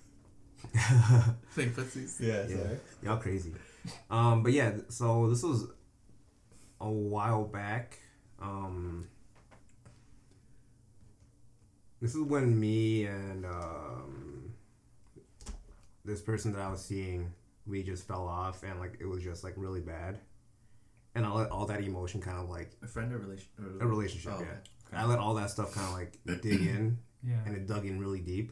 [1.52, 2.20] Think footsies.
[2.20, 2.64] Yeah, Yeah.
[2.64, 2.80] sorry.
[3.04, 3.54] Y'all crazy.
[4.10, 5.68] Um, but yeah, so this was
[6.82, 8.00] a while back.
[8.42, 9.08] Um,
[12.02, 14.54] this is when me and um,
[16.04, 17.32] this person that I was seeing,
[17.66, 20.20] we just fell off, and like it was just like really bad.
[21.16, 23.48] And I let all that emotion kind of like A friend or relation?
[23.58, 24.46] Or a relationship, Oh, yeah.
[24.88, 24.98] okay.
[24.98, 27.36] I let all that stuff kind of like dig in, Yeah.
[27.46, 28.52] and it dug in really deep.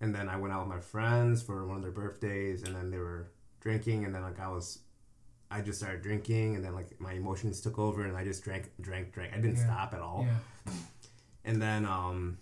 [0.00, 2.90] And then I went out with my friends for one of their birthdays, and then
[2.90, 3.30] they were
[3.60, 4.78] drinking, and then like I was,
[5.50, 8.70] I just started drinking, and then like my emotions took over, and I just drank,
[8.80, 9.32] drank, drank.
[9.34, 9.64] I didn't Yeah.
[9.66, 10.26] stop at all.
[10.26, 10.72] Yeah.
[11.44, 12.38] And then um,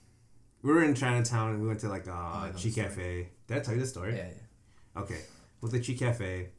[0.62, 2.70] we were in Chinatown, and we went to like Oh, I a Chi.
[2.70, 3.28] Cafe.
[3.48, 4.16] Did I tell you the story?
[4.16, 5.00] Yeah, yeah.
[5.02, 5.20] Okay,
[5.60, 6.50] with the Chi Cafe.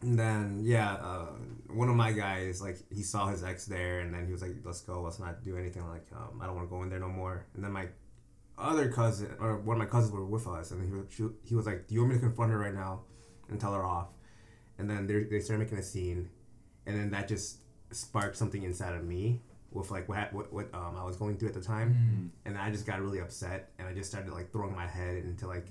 [0.00, 1.26] And then yeah, uh,
[1.72, 4.56] one of my guys like he saw his ex there, and then he was like,
[4.64, 5.00] "Let's go.
[5.02, 5.88] Let's not do anything.
[5.88, 7.86] Like um, I don't want to go in there no more." And then my
[8.58, 11.54] other cousin or one of my cousins were with us, and he was she, he
[11.54, 13.02] was like, "Do you want me to confront her right now
[13.48, 14.08] and tell her off?"
[14.78, 16.28] And then they they started making a scene,
[16.86, 17.58] and then that just
[17.90, 21.48] sparked something inside of me with like what what, what um, I was going through
[21.48, 22.30] at the time Mm.
[22.46, 25.46] and I just got really upset, and I just started like throwing my head into
[25.46, 25.66] like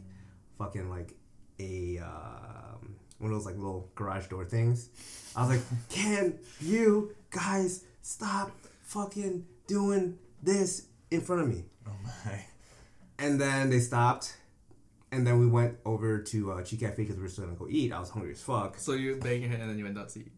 [0.57, 1.13] fucking like
[1.59, 4.89] a um, one of those like little garage door things.
[5.36, 8.51] I was like, "Can you guys stop
[8.82, 11.91] fucking doing this in front of me?" Oh
[12.25, 12.45] my.
[13.22, 14.36] And then they stopped,
[15.11, 17.67] and then we went over to uh, Chi Cafe because we were still gonna go
[17.69, 17.91] eat.
[17.93, 18.78] I was hungry as fuck.
[18.80, 20.32] So you bang your head and then you went out to eat.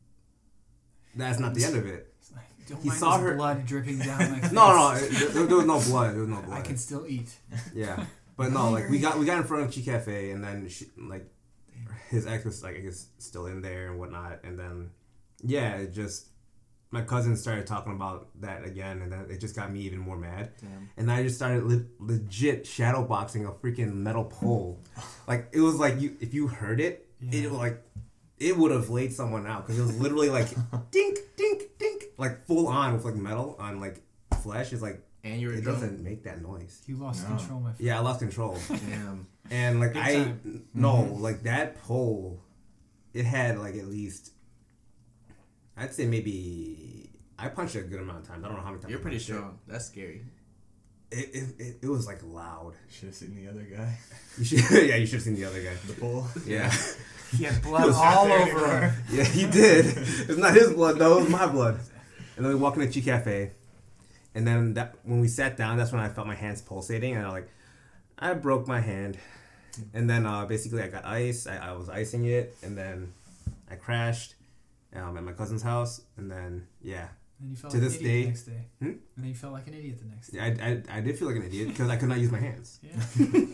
[1.15, 2.13] That's not the end of it.
[2.67, 4.51] Don't He mind saw her- blood dripping down my face.
[4.51, 6.13] No, no, it- there, there was no blood.
[6.13, 6.57] There was no blood.
[6.57, 7.29] I can still eat.
[7.73, 8.05] Yeah,
[8.37, 10.85] but no, like we got we got in front of Chi Cafe, and then she,
[10.97, 11.27] like
[12.09, 14.89] his ex was like I guess still in there and whatnot, and then
[15.43, 16.27] yeah, it just
[16.93, 20.15] my cousin started talking about that again, and then it just got me even more
[20.17, 20.89] mad, Damn.
[20.97, 24.79] and I just started le- legit shadow boxing a freaking metal pole,
[25.27, 27.41] like it was like you if you heard it, Yeah.
[27.41, 27.81] it was like
[28.39, 30.49] it would have laid someone out because it was literally like
[30.91, 34.01] dink dink dink like full on with like metal on like
[34.41, 34.71] flesh.
[34.73, 36.81] It's like And you're it doesn't make that noise.
[36.85, 37.35] You lost No.
[37.37, 37.79] control, my friend.
[37.87, 38.57] Yeah, I lost control.
[38.69, 39.27] Damn.
[39.49, 40.65] And like Big I time.
[40.73, 41.19] no, Mhm.
[41.21, 42.39] like that pole,
[43.13, 44.31] it had like at least,
[45.77, 47.09] I'd say maybe
[47.39, 48.43] I punched it a good amount of times.
[48.43, 48.91] I don't know how many times.
[48.91, 49.33] You're pretty punched it.
[49.33, 49.59] strong.
[49.67, 50.21] That's scary.
[51.11, 52.73] It it, it, it was like loud.
[52.89, 53.97] Should have seen the other guy.
[54.37, 54.59] You should
[54.89, 55.75] yeah, you should have seen the other guy.
[55.87, 56.25] The pole.
[56.47, 56.71] Yeah,
[57.37, 58.79] He had blood was all over anymore.
[58.89, 58.93] him.
[59.11, 59.85] yeah, he did.
[59.85, 61.17] It's not his blood though.
[61.17, 61.79] It was my blood.
[62.35, 63.51] And then we walked into Chi Cafe,
[64.33, 67.21] and then that when we sat down, that's when I felt my hands pulsating, and
[67.21, 67.49] I was like,
[68.17, 69.19] I broke my hand,
[69.93, 71.45] and then uh, basically I got ice.
[71.45, 73.13] I, I was icing it, and then
[73.69, 74.33] I crashed
[74.95, 77.07] um, at my cousin's house, and then yeah,
[77.39, 78.67] And you felt To like this an idiot day- the next day.
[78.79, 78.85] Hmm?
[78.85, 80.39] And then you felt like an idiot the next day.
[80.39, 80.47] I,
[80.93, 82.79] I, I did feel like an idiot because I could not use my hands.
[83.19, 83.41] Yeah.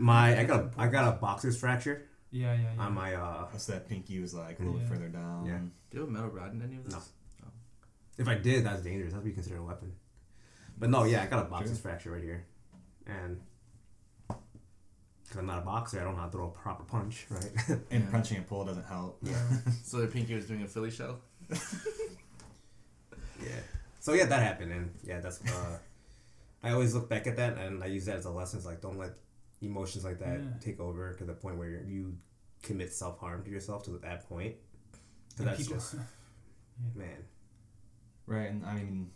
[0.00, 2.82] My I got a I got a boxer's fracture Yeah, yeah, yeah.
[2.84, 3.46] on my uh.
[3.52, 4.86] Oh, so that pinky was like a little Yeah.
[4.86, 5.46] further down.
[5.46, 5.58] Yeah.
[5.58, 6.94] Do you have a metal rod in any of this?
[6.94, 7.00] No.
[8.16, 9.12] If I did, that's dangerous.
[9.12, 9.92] That'd be considered a weapon.
[10.78, 11.90] But no, yeah, I got a boxer's True.
[11.90, 12.44] fracture right here,
[13.06, 13.40] and
[15.28, 17.50] because I'm not a boxer, I don't know how to throw a proper punch, right?
[17.90, 18.10] And Yeah.
[18.10, 19.18] punching a pole doesn't help.
[19.22, 19.36] Yeah.
[19.84, 21.16] So the pinky was doing a Philly show.
[23.42, 23.60] yeah.
[24.00, 25.40] So yeah, that happened, and yeah, that's.
[25.44, 25.78] Uh,
[26.62, 28.58] I always look back at that, and I use that as a lesson.
[28.58, 29.12] It's like don't let
[29.62, 30.46] emotions like that Yeah.
[30.60, 32.16] take over to the point where you
[32.62, 34.54] commit self harm to yourself to that point.
[34.92, 35.94] 'Cause And that's people- just
[36.94, 37.24] man.
[38.26, 39.10] Right, and I mean,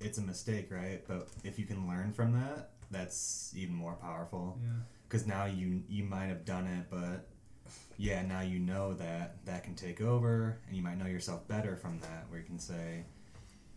[0.00, 1.02] it's a mistake, right?
[1.06, 4.58] But if you can learn from that, that's even more powerful.
[4.62, 4.70] yeah.
[5.10, 7.26] Because now you you might have done it, but
[7.98, 11.74] yeah, now you know that that can take over, and you might know yourself better
[11.76, 12.26] from that.
[12.28, 13.04] Where you can say,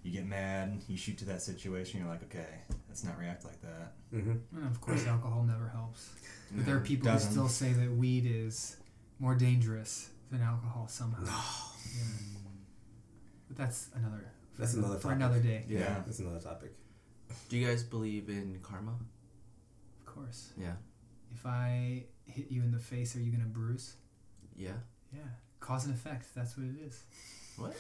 [0.03, 3.59] you get mad, you shoot to that situation, you're like, okay, let's not react like
[3.61, 3.93] that.
[4.13, 4.67] Mm-hmm.
[4.67, 6.11] Of course, alcohol never helps.
[6.51, 7.31] But there are people who Doesn't.
[7.31, 8.77] still say that weed is
[9.17, 11.23] more dangerous than alcohol somehow.
[11.25, 12.03] Yeah.
[13.47, 14.31] But that's another.
[14.53, 15.15] for That's another for topic.
[15.17, 15.65] another day.
[15.67, 16.03] Yeah, Yeah.
[16.05, 16.73] that's another topic.
[17.49, 18.93] Do you guys believe in karma?
[19.99, 20.53] Of course.
[20.59, 20.73] Yeah.
[21.33, 23.93] If I hit you in the face, are you gonna bruise?
[24.55, 24.71] Yeah.
[25.13, 25.21] Yeah.
[25.59, 26.27] Cause and effect.
[26.35, 27.03] That's what it is.
[27.57, 27.75] What?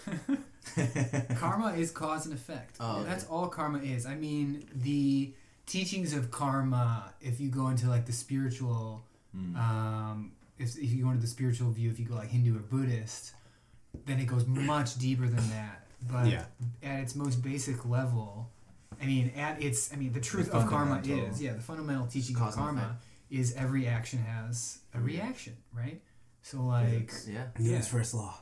[1.37, 2.77] karma is cause and effect.
[2.79, 3.09] Oh, okay.
[3.09, 4.05] That's all karma is.
[4.05, 5.33] I mean, the
[5.65, 9.57] teachings of karma, if you go into like the spiritual, Mm.
[9.57, 12.59] um, if, if you go into the spiritual view, if you go like Hindu or
[12.59, 13.33] Buddhist,
[14.05, 15.87] then it goes much deeper than that.
[16.07, 16.45] But Yeah.
[16.83, 18.51] at its most basic level,
[19.01, 22.35] I mean, at its, I mean, the truth of karma is, yeah, the fundamental teaching
[22.37, 22.99] of karma
[23.33, 26.01] is every action has a reaction, right?
[26.43, 27.33] So like, Yeah.
[27.33, 27.45] Yeah.
[27.59, 28.35] Newton's first law.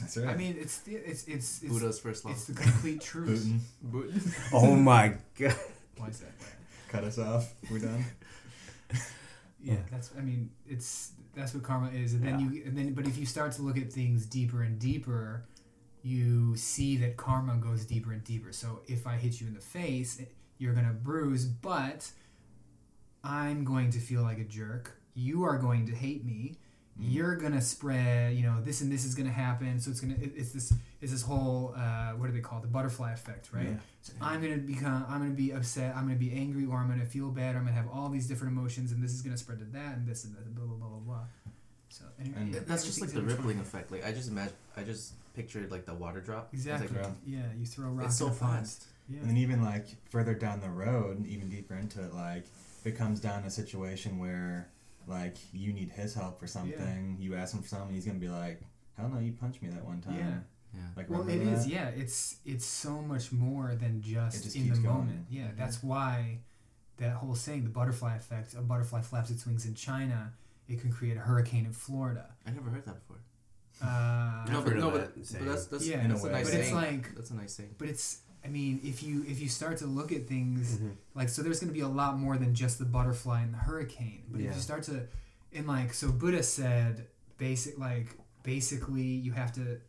[0.00, 0.28] That's right.
[0.28, 2.30] I mean, it's the, it's it's it's, Buddha's first law.
[2.32, 3.44] it's the complete truth.
[3.44, 4.12] Putin, Boot.
[4.52, 5.54] Oh my god.
[5.96, 6.32] Why is that?
[6.88, 7.54] cut us off.
[7.70, 8.04] We're done.
[8.94, 8.98] Oh.
[9.62, 10.10] Yeah, that's.
[10.18, 13.24] I mean, it's that's what karma is, and then you, and then, but if you
[13.26, 15.44] start to look at things deeper and deeper,
[16.02, 18.52] you see that karma goes deeper and deeper.
[18.52, 20.24] So if I hit you in the face, eh,
[20.58, 22.10] you're gonna bruise, but
[23.24, 24.96] I'm going to feel like a jerk.
[25.14, 26.56] You are going to hate me.
[27.00, 29.80] You're gonna spread, you know, this and this is gonna happen.
[29.80, 32.62] So it's gonna, it, it's this, it's this whole, uh, what do they call it?
[32.62, 33.64] The butterfly effect, right?
[33.66, 33.76] Yeah.
[34.02, 37.06] So I'm gonna become, I'm gonna be upset, I'm gonna be angry, or I'm gonna
[37.06, 39.58] feel bad, or I'm gonna have all these different emotions, and this is gonna spread
[39.60, 41.24] to that, and this and that, blah blah blah blah blah.
[41.88, 43.90] So and, And yeah, That's just like the rippling effect.
[43.90, 44.54] Like I just imagine.
[44.76, 46.50] I just pictured like the water drop.
[46.52, 46.88] Exactly.
[46.88, 47.14] like, Right.
[47.26, 48.06] yeah, you throw a rock.
[48.06, 48.58] it's so in a pond.
[48.58, 48.86] fast.
[49.08, 49.20] Yeah.
[49.20, 52.92] And then even like further down the road, even deeper into it, like if it
[52.96, 54.68] comes down to a situation where
[55.06, 58.28] like you need his help for something, you ask him for something, he's gonna be
[58.28, 58.62] like,
[58.96, 60.38] "Hell no, you punched me that one time." Yeah.
[60.74, 60.80] Yeah.
[60.96, 61.64] Like Well, it remember is.
[61.64, 61.72] that?
[61.72, 64.84] Yeah, it's it's so much more than just, just in the going.
[64.84, 65.26] moment.
[65.28, 66.38] Yeah, that's why
[66.98, 68.54] that whole saying, the butterfly effect.
[68.54, 70.32] A butterfly flaps its wings in China,
[70.68, 72.26] it can create a hurricane in Florida.
[72.46, 73.18] I never heard that before.
[73.82, 76.30] Uh, no, I've but no, of but, but that's that's, Yeah, in a that's a,
[76.30, 77.74] nice but it's like that's a nice thing.
[77.78, 80.96] But it's, I mean, if you if you start to look at things Mhm.
[81.14, 83.58] like, so there's going to be a lot more than just the butterfly and the
[83.58, 84.24] hurricane.
[84.30, 85.06] But if you start to,
[85.52, 87.06] and like, so Buddha said,
[87.38, 89.80] basic like basically you have to,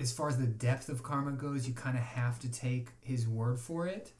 [0.00, 3.28] as far as the depth of karma goes, you kind of have to take his
[3.28, 4.12] word for it,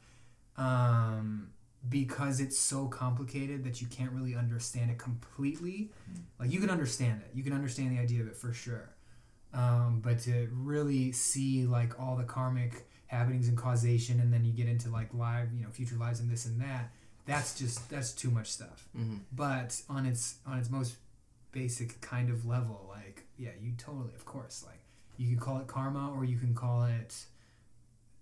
[0.57, 1.49] um,
[1.89, 5.91] because it's so complicated that you can't really understand it completely.
[6.39, 8.89] Like you can understand it, you can understand the idea of it for sure,
[9.55, 14.51] um, but to really see like all the karmic happenings and causation, and then you
[14.51, 16.91] get into like live, you know, future lives and this and that.
[17.25, 18.87] That's just that's too much stuff.
[18.95, 19.17] Mm-hmm.
[19.31, 20.97] But on its on its most
[21.51, 24.81] basic kind of level, like yeah, you totally, of course, like
[25.17, 27.15] you can call it karma or you can call it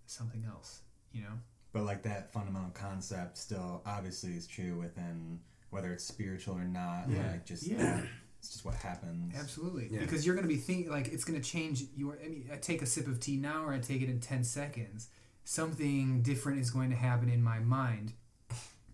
[0.05, 0.81] something else.
[1.11, 1.39] You know.
[1.73, 5.39] But like that fundamental concept still obviously is true within
[5.71, 7.05] whether it's spiritual or not.
[7.09, 7.31] Yeah.
[7.31, 8.01] Like just Yeah.
[8.43, 9.33] It's just what happens.
[9.39, 10.01] Absolutely, Yeah.
[10.01, 12.17] because you're going to be thinking like it's going to change your.
[12.23, 14.43] I mean, I take a sip of tea now, or I take it in ten
[14.43, 15.07] seconds.
[15.45, 18.13] Something different is going to happen in my mind,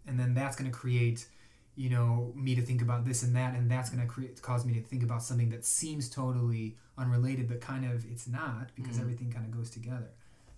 [0.07, 1.25] and then that's going to create,
[1.75, 4.65] you know, me to think about this and that, and that's going to create cause
[4.65, 8.97] me to think about something that seems totally unrelated, but kind of it's not because
[8.97, 9.01] Mhm.
[9.01, 10.09] everything kind of goes together.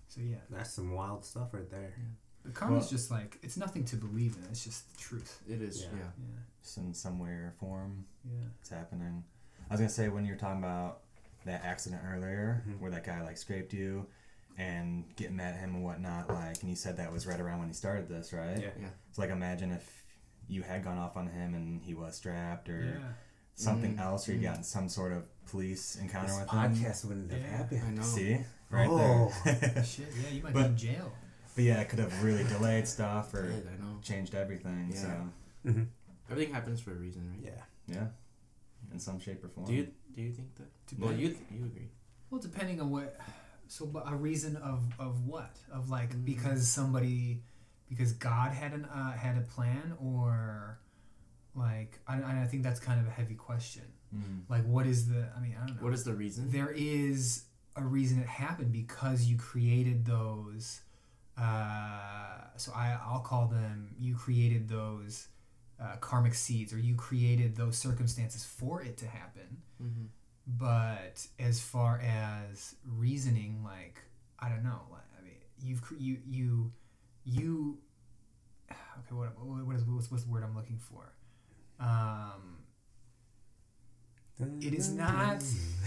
[0.08, 1.94] So yeah, That's some wild stuff right there.
[2.42, 4.44] but karma's Well- just like it's nothing to believe in.
[4.50, 5.40] It's just the truth.
[5.48, 5.80] It is.
[5.82, 5.88] Yeah.
[5.92, 5.98] Yeah.
[5.98, 8.46] Yeah, Just in some way or form yeah.
[8.60, 9.24] it's happening.
[9.70, 11.00] I was gonna say when you were talking about
[11.44, 12.78] that accident earlier Mhm.
[12.80, 14.06] where that guy like scraped you
[14.58, 17.58] and getting mad at him and whatnot, like and you said that was right around
[17.60, 18.58] when he started this, right?
[18.58, 18.70] Yeah.
[18.80, 18.88] Yeah.
[19.12, 20.04] So like imagine if
[20.48, 23.12] you had gone off on him and he was strapped or Yeah.
[23.54, 24.00] something Mm.
[24.00, 24.42] else or you Mm.
[24.44, 26.58] got in some sort of police encounter This with him.
[26.74, 27.56] podcast wouldn't have Yeah.
[27.56, 27.82] happened.
[27.86, 28.02] I know.
[28.02, 28.38] See?
[28.70, 29.32] Right Oh.
[29.44, 29.84] there.
[29.84, 31.12] Shit, yeah, you might But- be in jail.
[31.54, 33.98] but yeah, it could have really delayed stuff or Good, I know.
[34.00, 34.90] changed everything.
[34.92, 35.00] Yeah.
[35.00, 35.28] So
[35.66, 35.84] Mm-hmm.
[36.32, 37.40] Everything happens for a reason, right?
[37.42, 37.62] Yeah.
[37.96, 38.06] yeah.
[38.92, 39.66] In some shape or form.
[39.66, 40.68] Do you do you think that?
[40.86, 41.88] Depend- Well, you you agree.
[42.30, 43.18] Well, depending on what,
[43.68, 46.24] so but a reason of of what of like Mm.
[46.24, 47.42] because somebody,
[47.88, 50.78] because God had an uh, had a plan or,
[51.54, 53.84] like I I think that's kind of a heavy question.
[54.14, 54.42] Mm.
[54.48, 55.82] Like what is the I mean I don't know.
[55.84, 56.50] What is the reason?
[56.50, 57.44] there is
[57.76, 60.80] a reason it happened because you created those.
[61.36, 65.28] Uh, so I I'll call them you created those.
[65.82, 69.48] Uh, karmic seeds, or you created those circumstances for it to happen
[69.82, 70.04] Mm-hmm.
[70.46, 73.96] but as far as reasoning like
[74.38, 76.72] i don't know like, i mean you've you you
[77.24, 77.78] you
[78.70, 79.30] okay what
[79.66, 81.12] what, is what's, what's the word i'm looking for
[81.80, 82.58] um
[84.60, 85.42] it is not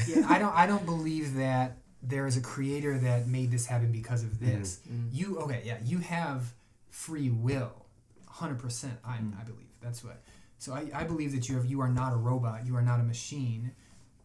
[0.07, 3.91] yeah i don't i don't believe that there is a creator that made this happen
[3.91, 5.07] because of this Mm.
[5.11, 6.53] you okay yeah you have
[6.89, 7.85] free will
[8.29, 9.39] 100% i, Mm.
[9.39, 10.17] I believe that's what
[10.57, 12.99] so I, I believe that you have you are not a robot you are not
[12.99, 13.63] a machine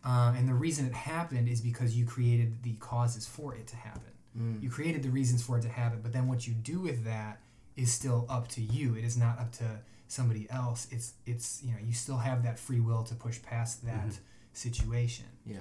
[0.05, 3.77] uh, and the reason it happened is because you created the causes for it to
[3.77, 4.63] happen Mm.
[4.63, 7.41] you created the reasons for it to happen but then what you do with that
[7.77, 9.65] is still up to you it is not up to
[10.07, 13.85] somebody else it's it's you know you still have that free will to push past
[13.85, 14.19] that Mhm.
[14.53, 15.59] situation Yeah.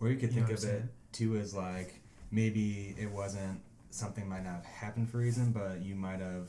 [0.00, 1.94] Or you could You know think of I'm it too as like
[2.30, 6.48] maybe it wasn't something might not have happened for a reason, but you might have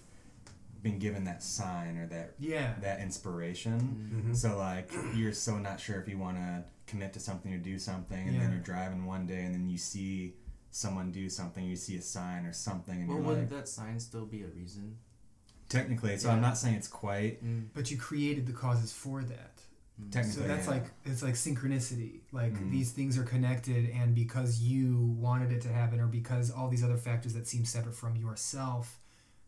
[0.82, 3.79] been given that sign or that yeah that inspiration.
[3.79, 4.17] Mm.
[4.19, 4.34] Mm-hmm.
[4.34, 7.77] So like you're so not sure if you want to commit to something or do
[7.79, 10.34] something, and then you're driving one day and then you see
[10.71, 13.67] someone do something, you see a sign or something, and Well, you're wouldn't like, that
[13.67, 14.97] sign still be a reason?
[15.69, 16.17] technically.
[16.17, 16.36] So Yeah.
[16.36, 17.67] I'm not saying it's quite Mm.
[17.73, 19.61] but you created the causes for that
[20.01, 20.11] Mm.
[20.11, 20.41] technically.
[20.43, 20.71] so that's yeah.
[20.73, 22.71] like it's like synchronicity like Mhm.
[22.71, 26.84] these things are connected and because you wanted it to happen or because all these
[26.84, 28.99] other factors that seem separate from yourself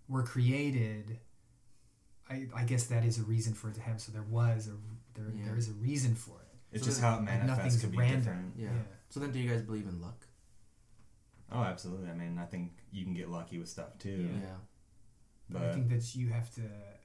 [0.07, 1.19] were created
[2.29, 4.71] i, I guess that is a reason for it to happen so there was a
[5.19, 5.45] there, Yeah.
[5.45, 7.81] there is a reason for it It's So just then- how it like manifests nothing's
[7.81, 8.19] could be random.
[8.19, 8.53] different.
[8.57, 8.69] Yeah.
[9.09, 10.25] So then, do you guys believe in luck?
[11.51, 12.09] Oh, absolutely.
[12.09, 14.27] I mean, I think you can get lucky with stuff too.
[14.41, 14.55] Yeah.
[15.49, 16.61] but i think that you have to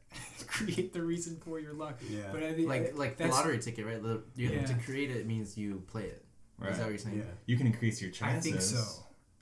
[0.47, 2.31] create the reason for your luck Yeah.
[2.33, 4.03] but i think Like like the lottery ticket, right?
[4.03, 4.65] The- you- Yeah.
[4.65, 6.25] To create it means you play it.
[6.59, 6.71] right.
[6.73, 7.19] Is that what you're saying?
[7.19, 7.25] yeah.
[7.47, 8.47] you can increase your chances.
[8.47, 8.85] i think so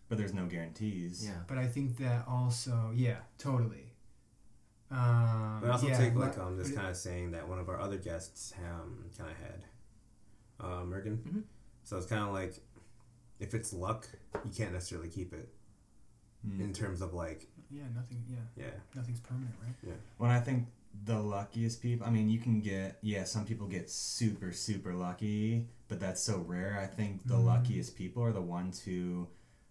[0.09, 1.25] But there's no guarantees.
[1.27, 1.41] Yeah.
[1.49, 3.93] but i think that also yeah totally
[4.91, 7.69] um, But also yeah, take like but- um this kind of saying that one of
[7.69, 9.65] our other guests um kind of had,
[10.61, 11.19] uh, Mergen.
[11.19, 11.43] Mhm.
[11.83, 12.55] So it's kind of like,
[13.41, 14.09] if it's luck,
[14.45, 15.49] you can't necessarily keep it
[16.47, 16.61] Mm.
[16.61, 19.95] in terms of like yeah nothing yeah yeah nothing's permanent right Yeah.
[20.19, 20.69] When I think
[21.05, 25.67] the luckiest people, I mean, you can get, yeah, some people get super, super lucky,
[25.89, 26.79] but that's so rare.
[26.81, 27.45] I think the Mhm.
[27.45, 29.29] luckiest people are the ones who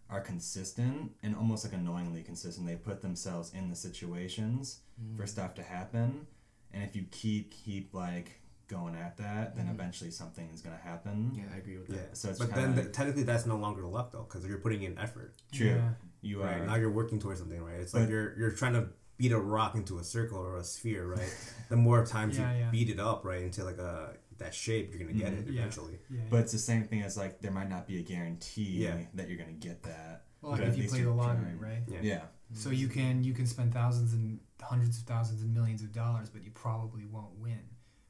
[0.09, 2.67] are consistent and almost like annoyingly consistent.
[2.67, 5.17] They put themselves in the situations Mm.
[5.17, 6.25] for stuff to happen.
[6.71, 9.71] And if you keep, keep like going at that, then Mhm.
[9.71, 11.33] eventually something is going to happen.
[11.35, 11.97] Yeah, I agree with yeah.
[11.97, 12.17] that.
[12.17, 14.97] So it's but then like- technically that's no longer luck though because you're putting in
[14.97, 15.35] effort.
[15.51, 15.67] True.
[15.67, 15.93] Yeah.
[16.21, 16.65] You Right are.
[16.65, 17.79] now you're working towards something right.
[17.81, 21.05] It's like you're you're trying to beat a rock into a circle or a sphere
[21.07, 21.35] right.
[21.69, 22.71] the more times Yeah, you yeah.
[22.71, 25.39] beat it up right into like a that shape, you're gonna get Mhm.
[25.47, 25.99] it eventually.
[26.09, 29.05] Yeah, But it's the same thing as like there might not be a guarantee Yeah.
[29.13, 30.23] that you're going to get that.
[30.41, 31.59] well, like if at you least play the you're lottery, trying.
[31.59, 31.83] right?
[31.87, 31.99] Yeah.
[32.01, 32.25] Yeah.
[32.53, 36.29] So you can you can spend thousands and hundreds of thousands and millions of dollars,
[36.29, 37.61] but you probably won't win.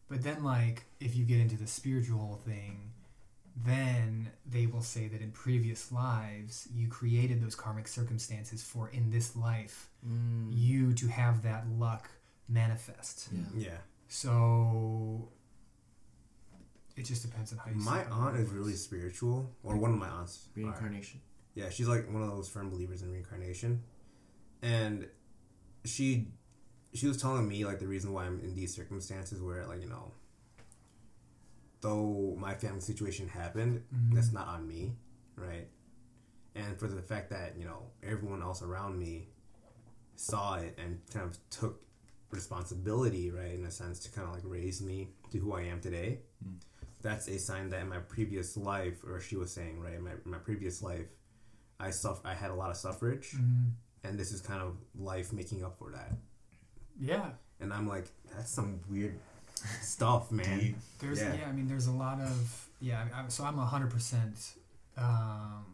[0.10, 2.92] But then, like, if you get into the spiritual thing,
[3.56, 9.10] then they will say that in previous lives you created those karmic circumstances for in
[9.12, 10.50] this life Mm.
[10.52, 12.10] you to have that luck
[12.50, 13.30] manifest.
[13.32, 13.42] Yeah.
[13.56, 13.78] Yeah.
[14.10, 15.30] So
[16.96, 17.78] it just depends on how you.
[17.78, 18.08] My it.
[18.12, 20.48] aunt is really spiritual, or one of my aunts.
[20.56, 20.62] are.
[20.62, 21.22] Reincarnation.
[21.54, 23.84] Yeah, she's like one of those firm believers in reincarnation,
[24.62, 25.08] and
[25.86, 26.28] she
[26.94, 29.88] she was telling me like the reason why I'm in these circumstances where like you
[29.90, 30.12] know,
[31.82, 34.14] though my family situation happened, Mhm.
[34.16, 34.96] that's not on me,
[35.36, 35.68] right?
[36.56, 39.30] And for the fact that you know everyone else around me
[40.16, 41.82] saw it and kind of took
[42.32, 45.80] responsibility, right, in a sense, to kind of like raise me to who I am
[45.82, 46.20] today.
[46.46, 46.56] Mm.
[47.06, 50.16] That's a sign that in my previous life, or she was saying, right, in my,
[50.26, 51.06] my previous life,
[51.80, 53.72] I suff- I had a lot of suffrage, Mhm.
[54.04, 54.72] and this is kind of
[55.12, 56.12] life making up for that.
[57.00, 57.30] Yeah,
[57.60, 59.18] And I'm like, that's some weird
[59.82, 60.60] stuff, man.
[60.60, 60.78] Deep.
[61.00, 61.34] There's yeah.
[61.36, 61.48] Yeah.
[61.50, 63.06] I mean there's a lot of yeah.
[63.14, 64.38] I, I- so I'm hundred percent.
[64.98, 65.66] Um,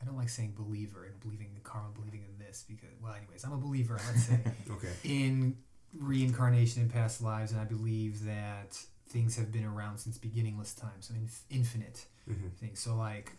[0.00, 3.44] I don't like saying believer and believing in karma, believing in this because well, anyways,
[3.44, 4.00] I'm a believer.
[4.06, 4.38] Let's say
[4.70, 4.92] Okay.
[5.04, 5.56] in
[5.96, 8.78] reincarnation in past lives, and I believe that
[9.08, 12.78] things have been around since beginningless time, so inf- infinite hmm things.
[12.80, 13.32] So like,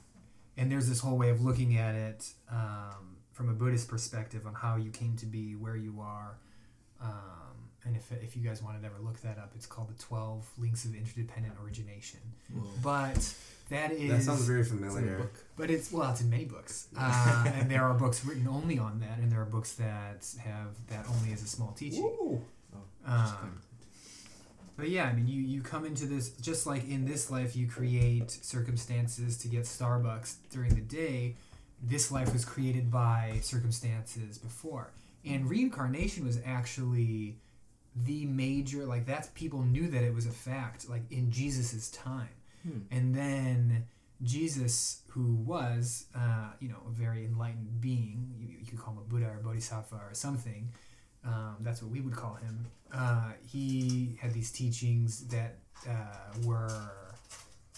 [0.58, 4.54] and there's this whole way of looking at it um, from a Buddhist perspective on
[4.54, 6.38] how you came to be, where you are.
[7.02, 10.04] Um, and if, if you guys wanted to ever look that up, it's called the
[10.04, 12.20] 12 Links of Interdependent Origination.
[12.54, 12.64] Whoa.
[12.84, 13.34] But
[13.70, 14.10] that is.
[14.10, 15.18] That sounds very It's familiar.
[15.20, 15.34] book.
[15.56, 19.00] But it's well, it's in many books, uh, and there are books written only on
[19.00, 22.04] that, and there are books that have that only as a small teaching.
[22.04, 22.42] Ooh.
[23.06, 23.62] Um,
[24.80, 27.68] but yeah, I mean, you you come into this just like in this life, you
[27.68, 31.36] create circumstances to get Starbucks during the day.
[31.82, 34.92] This life was created by circumstances before,
[35.26, 37.38] and reincarnation was actually
[37.96, 42.30] the major like that's people knew that it was a fact like in Jesus's time,
[42.64, 42.80] Hmm.
[42.92, 43.86] and then
[44.22, 49.00] Jesus, who was uh, you know a very enlightened being, you, you could call him
[49.00, 50.70] a Buddha or Bodhisattva or something.
[51.26, 52.66] Um, that's what we would call him.
[52.94, 55.58] Uh, he had these teachings that
[55.88, 55.94] uh,
[56.46, 56.92] were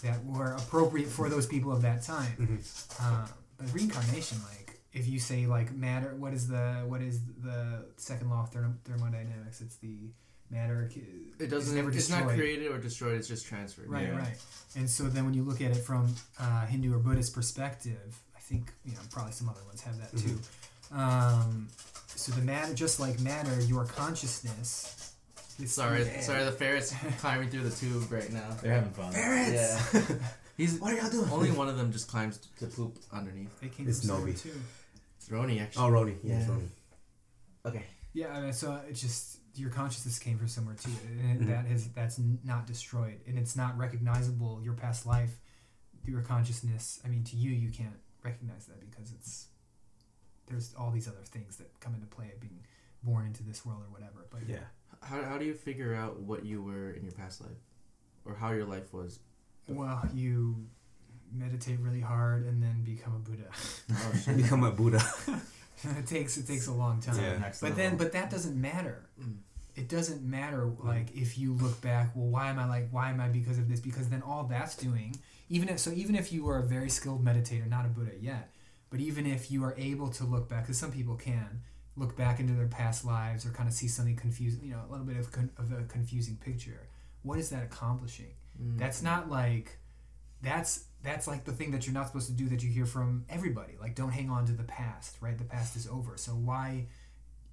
[0.02, 2.36] that were appropriate for those people of that time.
[2.38, 2.96] Mhm.
[3.00, 3.26] Uh,
[3.58, 8.30] but reincarnation, like if you say like matter, what is the what is the second
[8.30, 9.60] law of therm- thermodynamics?
[9.60, 9.96] It's the
[10.50, 10.90] matter.
[11.38, 11.74] It doesn't.
[11.74, 13.16] never it's not created or destroyed.
[13.16, 13.88] It's just transferred.
[13.88, 14.16] Right, Yeah.
[14.18, 14.36] right.
[14.76, 18.40] And so then when you look at it from uh, Hindu or Buddhist perspective, I
[18.40, 20.38] think you know probably some other ones have that too.
[20.94, 21.68] Um,
[22.22, 25.14] so the man, just like matter, your consciousness.
[25.58, 26.20] is- Sorry, Yeah.
[26.20, 26.44] sorry.
[26.44, 28.56] The ferret's climbing through the tube right now.
[28.62, 29.12] They're having fun.
[29.12, 29.94] Ferrets.
[29.94, 30.02] Yeah.
[30.56, 31.30] He's What are y'all doing?
[31.30, 33.58] only one of them just climbs to poop underneath.
[33.60, 34.34] They came It's from Sarah, Novi.
[34.34, 34.60] too.
[35.16, 35.84] It's Roni actually.
[35.84, 36.16] Oh, Roni.
[36.22, 36.46] Yeah, Yeah.
[36.46, 36.68] Roni.
[37.66, 37.84] Okay.
[38.12, 41.46] Yeah, I mean, so it's just your consciousness came from somewhere too, and Mhm.
[41.48, 44.60] that is that's not destroyed, and it's not recognizable.
[44.62, 45.40] Your past life,
[46.04, 47.00] your consciousness.
[47.04, 49.46] I mean, to you, you can't recognize that because it's
[50.52, 52.60] there's all these other things that come into play of being
[53.02, 54.26] born into this world or whatever.
[54.30, 54.58] But Yeah.
[55.00, 57.58] How, how do you figure out what you were in your past life,
[58.24, 59.18] or how your life was?
[59.68, 60.66] well, you
[61.32, 63.48] meditate really hard and then become a Buddha.
[63.90, 64.36] Oh shit.
[64.36, 65.02] Become a Buddha.
[65.98, 67.16] it takes it takes a long time.
[67.20, 67.38] Yeah.
[67.38, 67.84] Next But level.
[67.84, 69.06] then, but that doesn't matter.
[69.20, 69.38] Mm.
[69.74, 70.70] It doesn't matter.
[70.84, 72.88] Like if you look back, well, why am I like?
[72.90, 73.80] Why am I because of this?
[73.80, 75.16] Because then all that's doing,
[75.48, 78.51] even if so, even if you are a very skilled meditator, not a Buddha yet,
[78.92, 81.62] but even if you are able to look back, because some people can
[81.96, 84.90] look back into their past lives or kind of see something confusing, you know, a
[84.92, 86.86] little bit of, con- of a confusing picture.
[87.22, 88.34] What is that accomplishing?
[88.62, 88.78] Mm.
[88.78, 89.78] That's not like
[90.42, 93.24] that's that's like the thing that you're not supposed to do that you hear from
[93.30, 93.72] everybody.
[93.80, 95.38] Like don't hang on to the past, right?
[95.38, 96.18] The past is over.
[96.18, 96.88] So why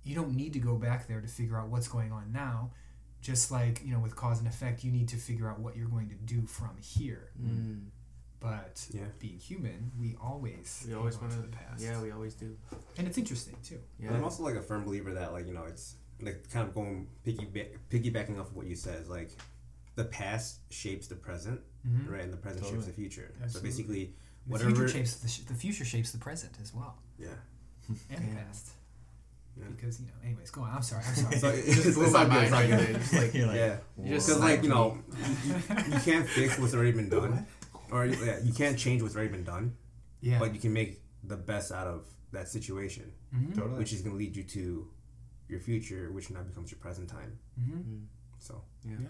[0.04, 2.72] you don't need to go back there to figure out what's going on now.
[3.22, 5.88] Just like, you know, with cause and effect, you need to figure out what you're
[5.88, 7.30] going to do from here.
[7.42, 7.88] Mm.
[8.40, 9.04] But Yeah.
[9.20, 11.82] being human, we always We always hang want to the past.
[11.84, 12.56] Yeah, we always do.
[12.98, 13.80] And it's interesting too.
[14.00, 14.10] Yeah.
[14.10, 16.74] But I'm also like a firm believer that like you know it's like kind of
[16.74, 19.32] going piggyback piggybacking off of what you said is like
[19.96, 22.12] the past shapes the present, Mm-hmm.
[22.14, 23.34] right, and the present shapes the future.
[23.44, 23.52] Absolutely.
[23.52, 24.06] So basically,
[24.48, 24.70] The whatever.
[24.72, 27.28] future shapes the, sh- the future shapes the present as well, yeah.
[27.90, 28.20] and Yeah.
[28.20, 28.70] the past.
[29.58, 29.66] Yeah.
[29.76, 30.72] Because you know, anyways, go on.
[30.76, 31.04] I'm sorry.
[31.06, 31.38] I'm sorry.
[31.40, 32.80] So It just it's blew my all mind it's all right good.
[32.80, 32.94] there.
[32.94, 34.98] Just like You're like, yeah, You just because like you know,
[35.46, 37.46] you, you- you can't fix what's already been done,
[37.92, 39.76] or yeah, you can't change what's already been done,
[40.22, 40.40] yeah.
[40.40, 43.56] but you can make the best out of that situation, Mhm.
[43.56, 43.78] totally.
[43.80, 44.88] which is going to lead you to
[45.48, 47.40] your future, which now becomes your present time.
[47.60, 47.84] Mhm.
[47.84, 48.06] Mm.
[48.38, 48.98] So Yeah.
[49.02, 49.08] Yeah.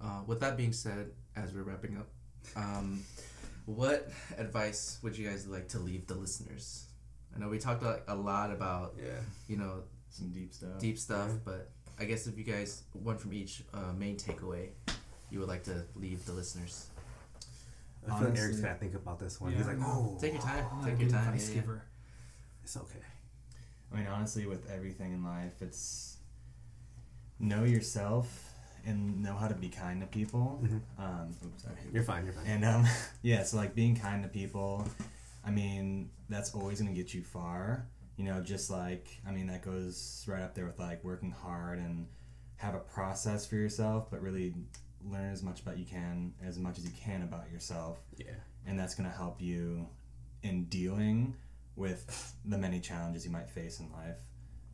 [0.00, 2.08] Uh, with that being said, as we're wrapping up,
[2.56, 3.02] um,
[3.66, 6.86] what advice would you guys like to leave the listeners?
[7.34, 9.20] I know we talked like, a lot about Yeah.
[9.48, 10.78] you know Some deep stuff.
[10.78, 11.38] deep stuff, Yeah.
[11.44, 14.70] but I guess if you guys one from each uh, main takeaway,
[15.30, 16.86] you would like to leave the listeners.
[18.10, 19.52] I feel like Eric's gonna think about this one.
[19.52, 20.14] Yeah, He's like, I know.
[20.16, 20.64] oh, Take your time.
[20.72, 21.26] I'm Take your time.
[21.28, 21.60] advice Yeah, yeah.
[21.62, 21.82] giver.
[22.62, 22.98] it's okay.
[23.92, 26.16] I mean, honestly, with everything in life, it's
[27.38, 28.50] know yourself
[28.86, 30.60] and know how to be kind to people.
[30.62, 30.80] Mhm.
[30.98, 31.76] Um, oops, sorry.
[31.92, 32.24] You're fine.
[32.24, 32.46] You're fine.
[32.46, 32.86] And um,
[33.22, 34.86] yeah, so like being kind to people,
[35.44, 37.86] I mean, that's always gonna get you far.
[38.16, 41.78] You know, just like I mean, that goes right up there with like working hard
[41.78, 42.06] and
[42.56, 44.54] have a process for yourself, but really
[45.04, 48.32] learn as much about you can, as much as you can about yourself, yeah.
[48.66, 49.86] and that's gonna help you
[50.42, 51.34] in dealing
[51.76, 54.18] with the many challenges you might face in life.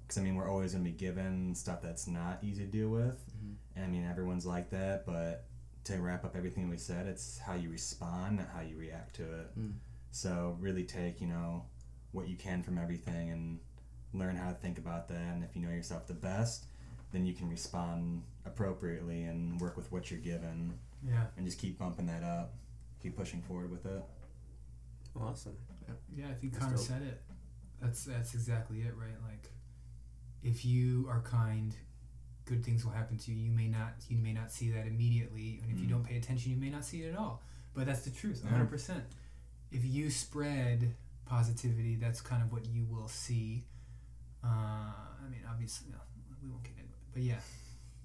[0.02, 3.18] Because I mean, we're always gonna be given stuff that's not easy to deal with,
[3.30, 3.54] Mhm.
[3.76, 5.46] and I mean, everyone's like that, but
[5.84, 9.22] to wrap up everything we said, it's how you respond, not how you react to
[9.40, 9.58] it.
[9.58, 9.74] Mm.
[10.10, 11.64] So really take, you know,
[12.12, 13.60] what you can from everything and
[14.12, 15.34] learn how to think about that.
[15.34, 16.66] And if you know yourself the best,
[17.12, 21.26] then you can respond appropriately and work with what you're given Yeah.
[21.36, 22.54] and just keep bumping that up.
[23.02, 24.02] Keep pushing forward with it.
[25.18, 25.56] Awesome.
[26.14, 26.84] Yeah, I think Conner dope.
[26.84, 27.20] said it.
[27.80, 29.16] That's that's exactly it, right?
[29.28, 29.50] Like,
[30.42, 31.74] if you are kind,
[32.44, 33.36] good things will happen to you.
[33.46, 35.90] You may not you may not see that immediately, and if you Mm.
[35.90, 37.42] don't pay attention, you may not see it at all.
[37.74, 38.50] But that's the truth, Yeah.
[38.50, 39.04] hundred percent.
[39.72, 40.94] If you spread
[41.24, 43.64] positivity, that's kind of what you will see.
[44.44, 45.98] Uh, I mean, obviously, no,
[46.42, 46.79] we won't get into it,
[47.12, 47.40] but yeah,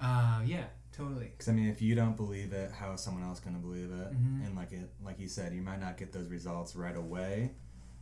[0.02, 1.26] uh, yeah, totally.
[1.26, 3.92] Because I mean, if you don't believe it, how is someone else going to believe
[3.92, 4.14] it?
[4.14, 4.46] Mhm.
[4.46, 7.52] And like it, like you said, you might not get those results right away,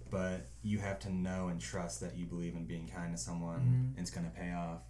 [0.10, 3.60] but you have to know and trust that you believe in being kind to someone,
[3.62, 3.98] Mhm.
[3.98, 4.82] and it's going to pay off.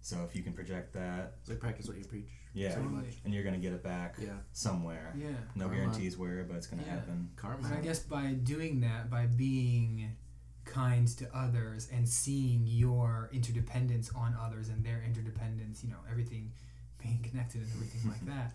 [0.00, 2.26] So if you can project that, It's like practice what you preach.
[2.54, 3.16] yeah, Pretty Totally.
[3.24, 4.38] and you're going to get it back Yeah.
[4.52, 5.12] somewhere.
[5.16, 5.28] Yeah.
[5.54, 5.76] No Karma.
[5.76, 6.96] guarantees where, but it's going to Yeah.
[6.96, 7.30] happen.
[7.36, 7.64] Karma.
[7.68, 10.16] And I guess by doing that, by being
[10.64, 16.52] kind to others and seeing your interdependence on others and their interdependence, you know, everything
[17.02, 18.52] being connected and everything like that,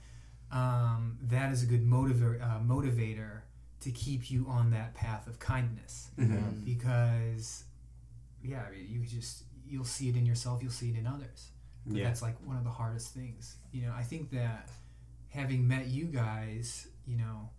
[0.58, 3.42] um, that is a good motivator, uh, motivator
[3.82, 6.10] to keep you on that path of kindness.
[6.18, 6.30] Mhm.
[6.42, 6.66] Mm.
[6.66, 7.66] Because,
[8.44, 11.52] yeah, I mean, you just you'll see it in yourself, you'll see it in others.
[11.86, 12.04] But Yeah.
[12.06, 13.58] that's like one of the hardest things.
[13.74, 14.70] You know, I think that
[15.30, 17.50] having met you guys, you know,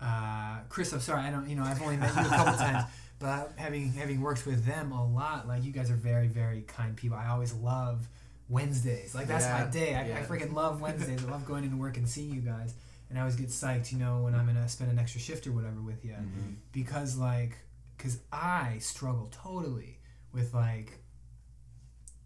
[0.00, 2.84] uh, Chris, I'm sorry, I don't, you know, I've only met you a couple times,
[3.18, 6.96] but having having worked with them a lot, like you guys are very, very kind
[6.96, 7.16] people.
[7.16, 8.06] I always love
[8.48, 9.14] Wednesdays.
[9.14, 9.94] Like that's Yeah, my day.
[9.94, 11.24] I, I freaking love Wednesdays.
[11.24, 12.74] I love going into work and seeing you guys.
[13.10, 15.52] And I always get psyched, you know, when I'm gonna spend an extra shift or
[15.52, 16.56] whatever with you Mhm.
[16.72, 17.58] because like
[17.96, 20.00] because i struggle totally
[20.32, 20.98] with like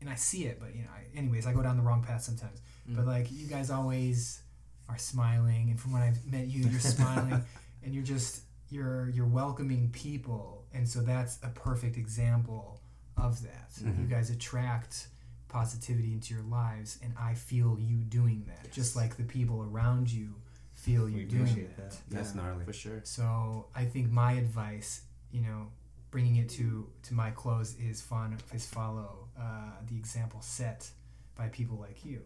[0.01, 2.23] and i see it but you know I, anyways i go down the wrong path
[2.23, 3.07] sometimes but Mm.
[3.07, 4.41] like you guys always
[4.89, 7.45] are smiling and from when i've met you you're smiling
[7.83, 12.81] and you're just you're you're welcoming people and so that's a perfect example
[13.17, 14.09] of that you Mhm.
[14.11, 15.09] guys attract
[15.49, 20.11] positivity into your lives and i feel you doing that just like the people around
[20.11, 20.35] you
[20.75, 21.91] feel you We doing appreciate that.
[21.91, 22.01] that.
[22.11, 22.65] That's Yeah, gnarly.
[22.65, 23.01] For sure.
[23.03, 25.03] So I think my advice,
[25.33, 25.73] you know,
[26.13, 30.89] bringing it to to my close is fun is follow uh, the example set
[31.35, 32.21] by people like you.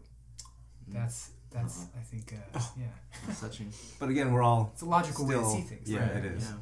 [0.87, 0.93] Mm.
[0.93, 1.99] That's that's Uh-huh.
[1.99, 2.73] I think uh, Oh.
[2.77, 3.73] yeah, Touching.
[3.99, 4.69] But again, we're all.
[4.73, 5.89] it's a logical way to Still- see things.
[5.89, 6.17] yeah, right?
[6.17, 6.43] it is.
[6.43, 6.57] Yeah.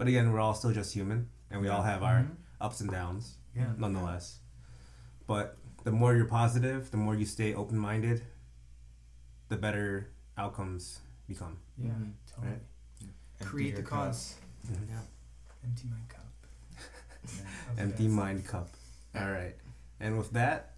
[0.00, 2.36] But again, we're all still just human, and we all have our Mhm.
[2.58, 3.74] ups and downs, Yeah.
[3.76, 4.38] nonetheless.
[5.26, 8.24] But the more you're positive, the more you stay open-minded,
[9.50, 10.08] the better
[10.38, 11.58] outcomes become.
[11.76, 11.90] Yeah.
[11.90, 12.12] Mhm.
[12.26, 12.48] Totally.
[12.52, 12.62] Right.
[13.02, 13.98] Empty Create the your cup.
[14.06, 14.36] cause.
[14.88, 15.02] Yeah.
[15.64, 16.24] Empty mind cup.
[17.36, 17.82] Yeah.
[17.82, 18.14] Empty best.
[18.16, 18.68] mind cup.
[19.14, 19.54] All right.
[20.00, 20.76] And with that,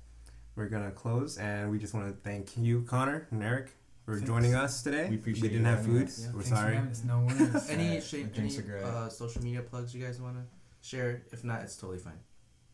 [0.57, 3.73] we're gonna close, and we just want to thank you, Conner and Eric,
[4.05, 4.29] for Thanks.
[4.29, 5.09] joining us today.
[5.09, 6.11] We appreciate didn't you have food.
[6.19, 6.27] Yeah.
[6.35, 6.81] We're Thanks sorry.
[7.07, 7.69] No worries.
[7.71, 10.43] Any shape, any uh, social media plugs you guys want to
[10.87, 11.23] share?
[11.33, 12.19] If not, it's totally fine.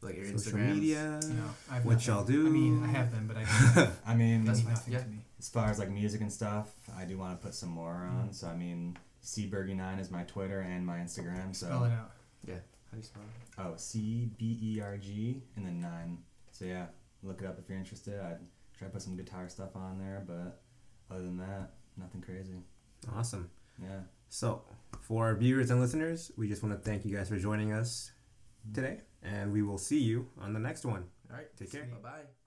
[0.00, 0.38] Like your Instagram.
[0.40, 0.74] Social Instagrams.
[0.74, 1.20] media.
[1.24, 2.14] no, I have What nothing.
[2.14, 2.46] y'all do?
[2.46, 3.44] I mean, I have them, but I
[3.74, 5.00] they I mean, That's nothing Yeah.
[5.00, 5.18] to me.
[5.38, 8.32] as far as like music and stuff, I do want to put some more on.
[8.32, 11.54] So I mean, cbergy9 is my Twitter and my Instagram.
[11.54, 12.12] So Spell it out.
[12.46, 12.54] Yeah.
[12.54, 13.60] How do you spell it?
[13.60, 16.18] oh, C B E R G and then nine.
[16.52, 16.86] So yeah,
[17.22, 18.18] look it up if you're interested.
[18.20, 18.38] I'd
[18.78, 20.60] try to put some guitar stuff on there, but
[21.10, 22.62] other than that, nothing crazy.
[23.14, 23.50] Awesome.
[23.82, 24.00] Yeah.
[24.28, 24.62] So,
[25.00, 28.10] for our viewers and listeners, we just want to thank you guys for joining us
[28.66, 28.74] mm-hmm.
[28.74, 31.04] today, and we will see you on the next one.
[31.30, 31.48] All right.
[31.56, 31.84] Take care.
[31.84, 32.37] Bye bye.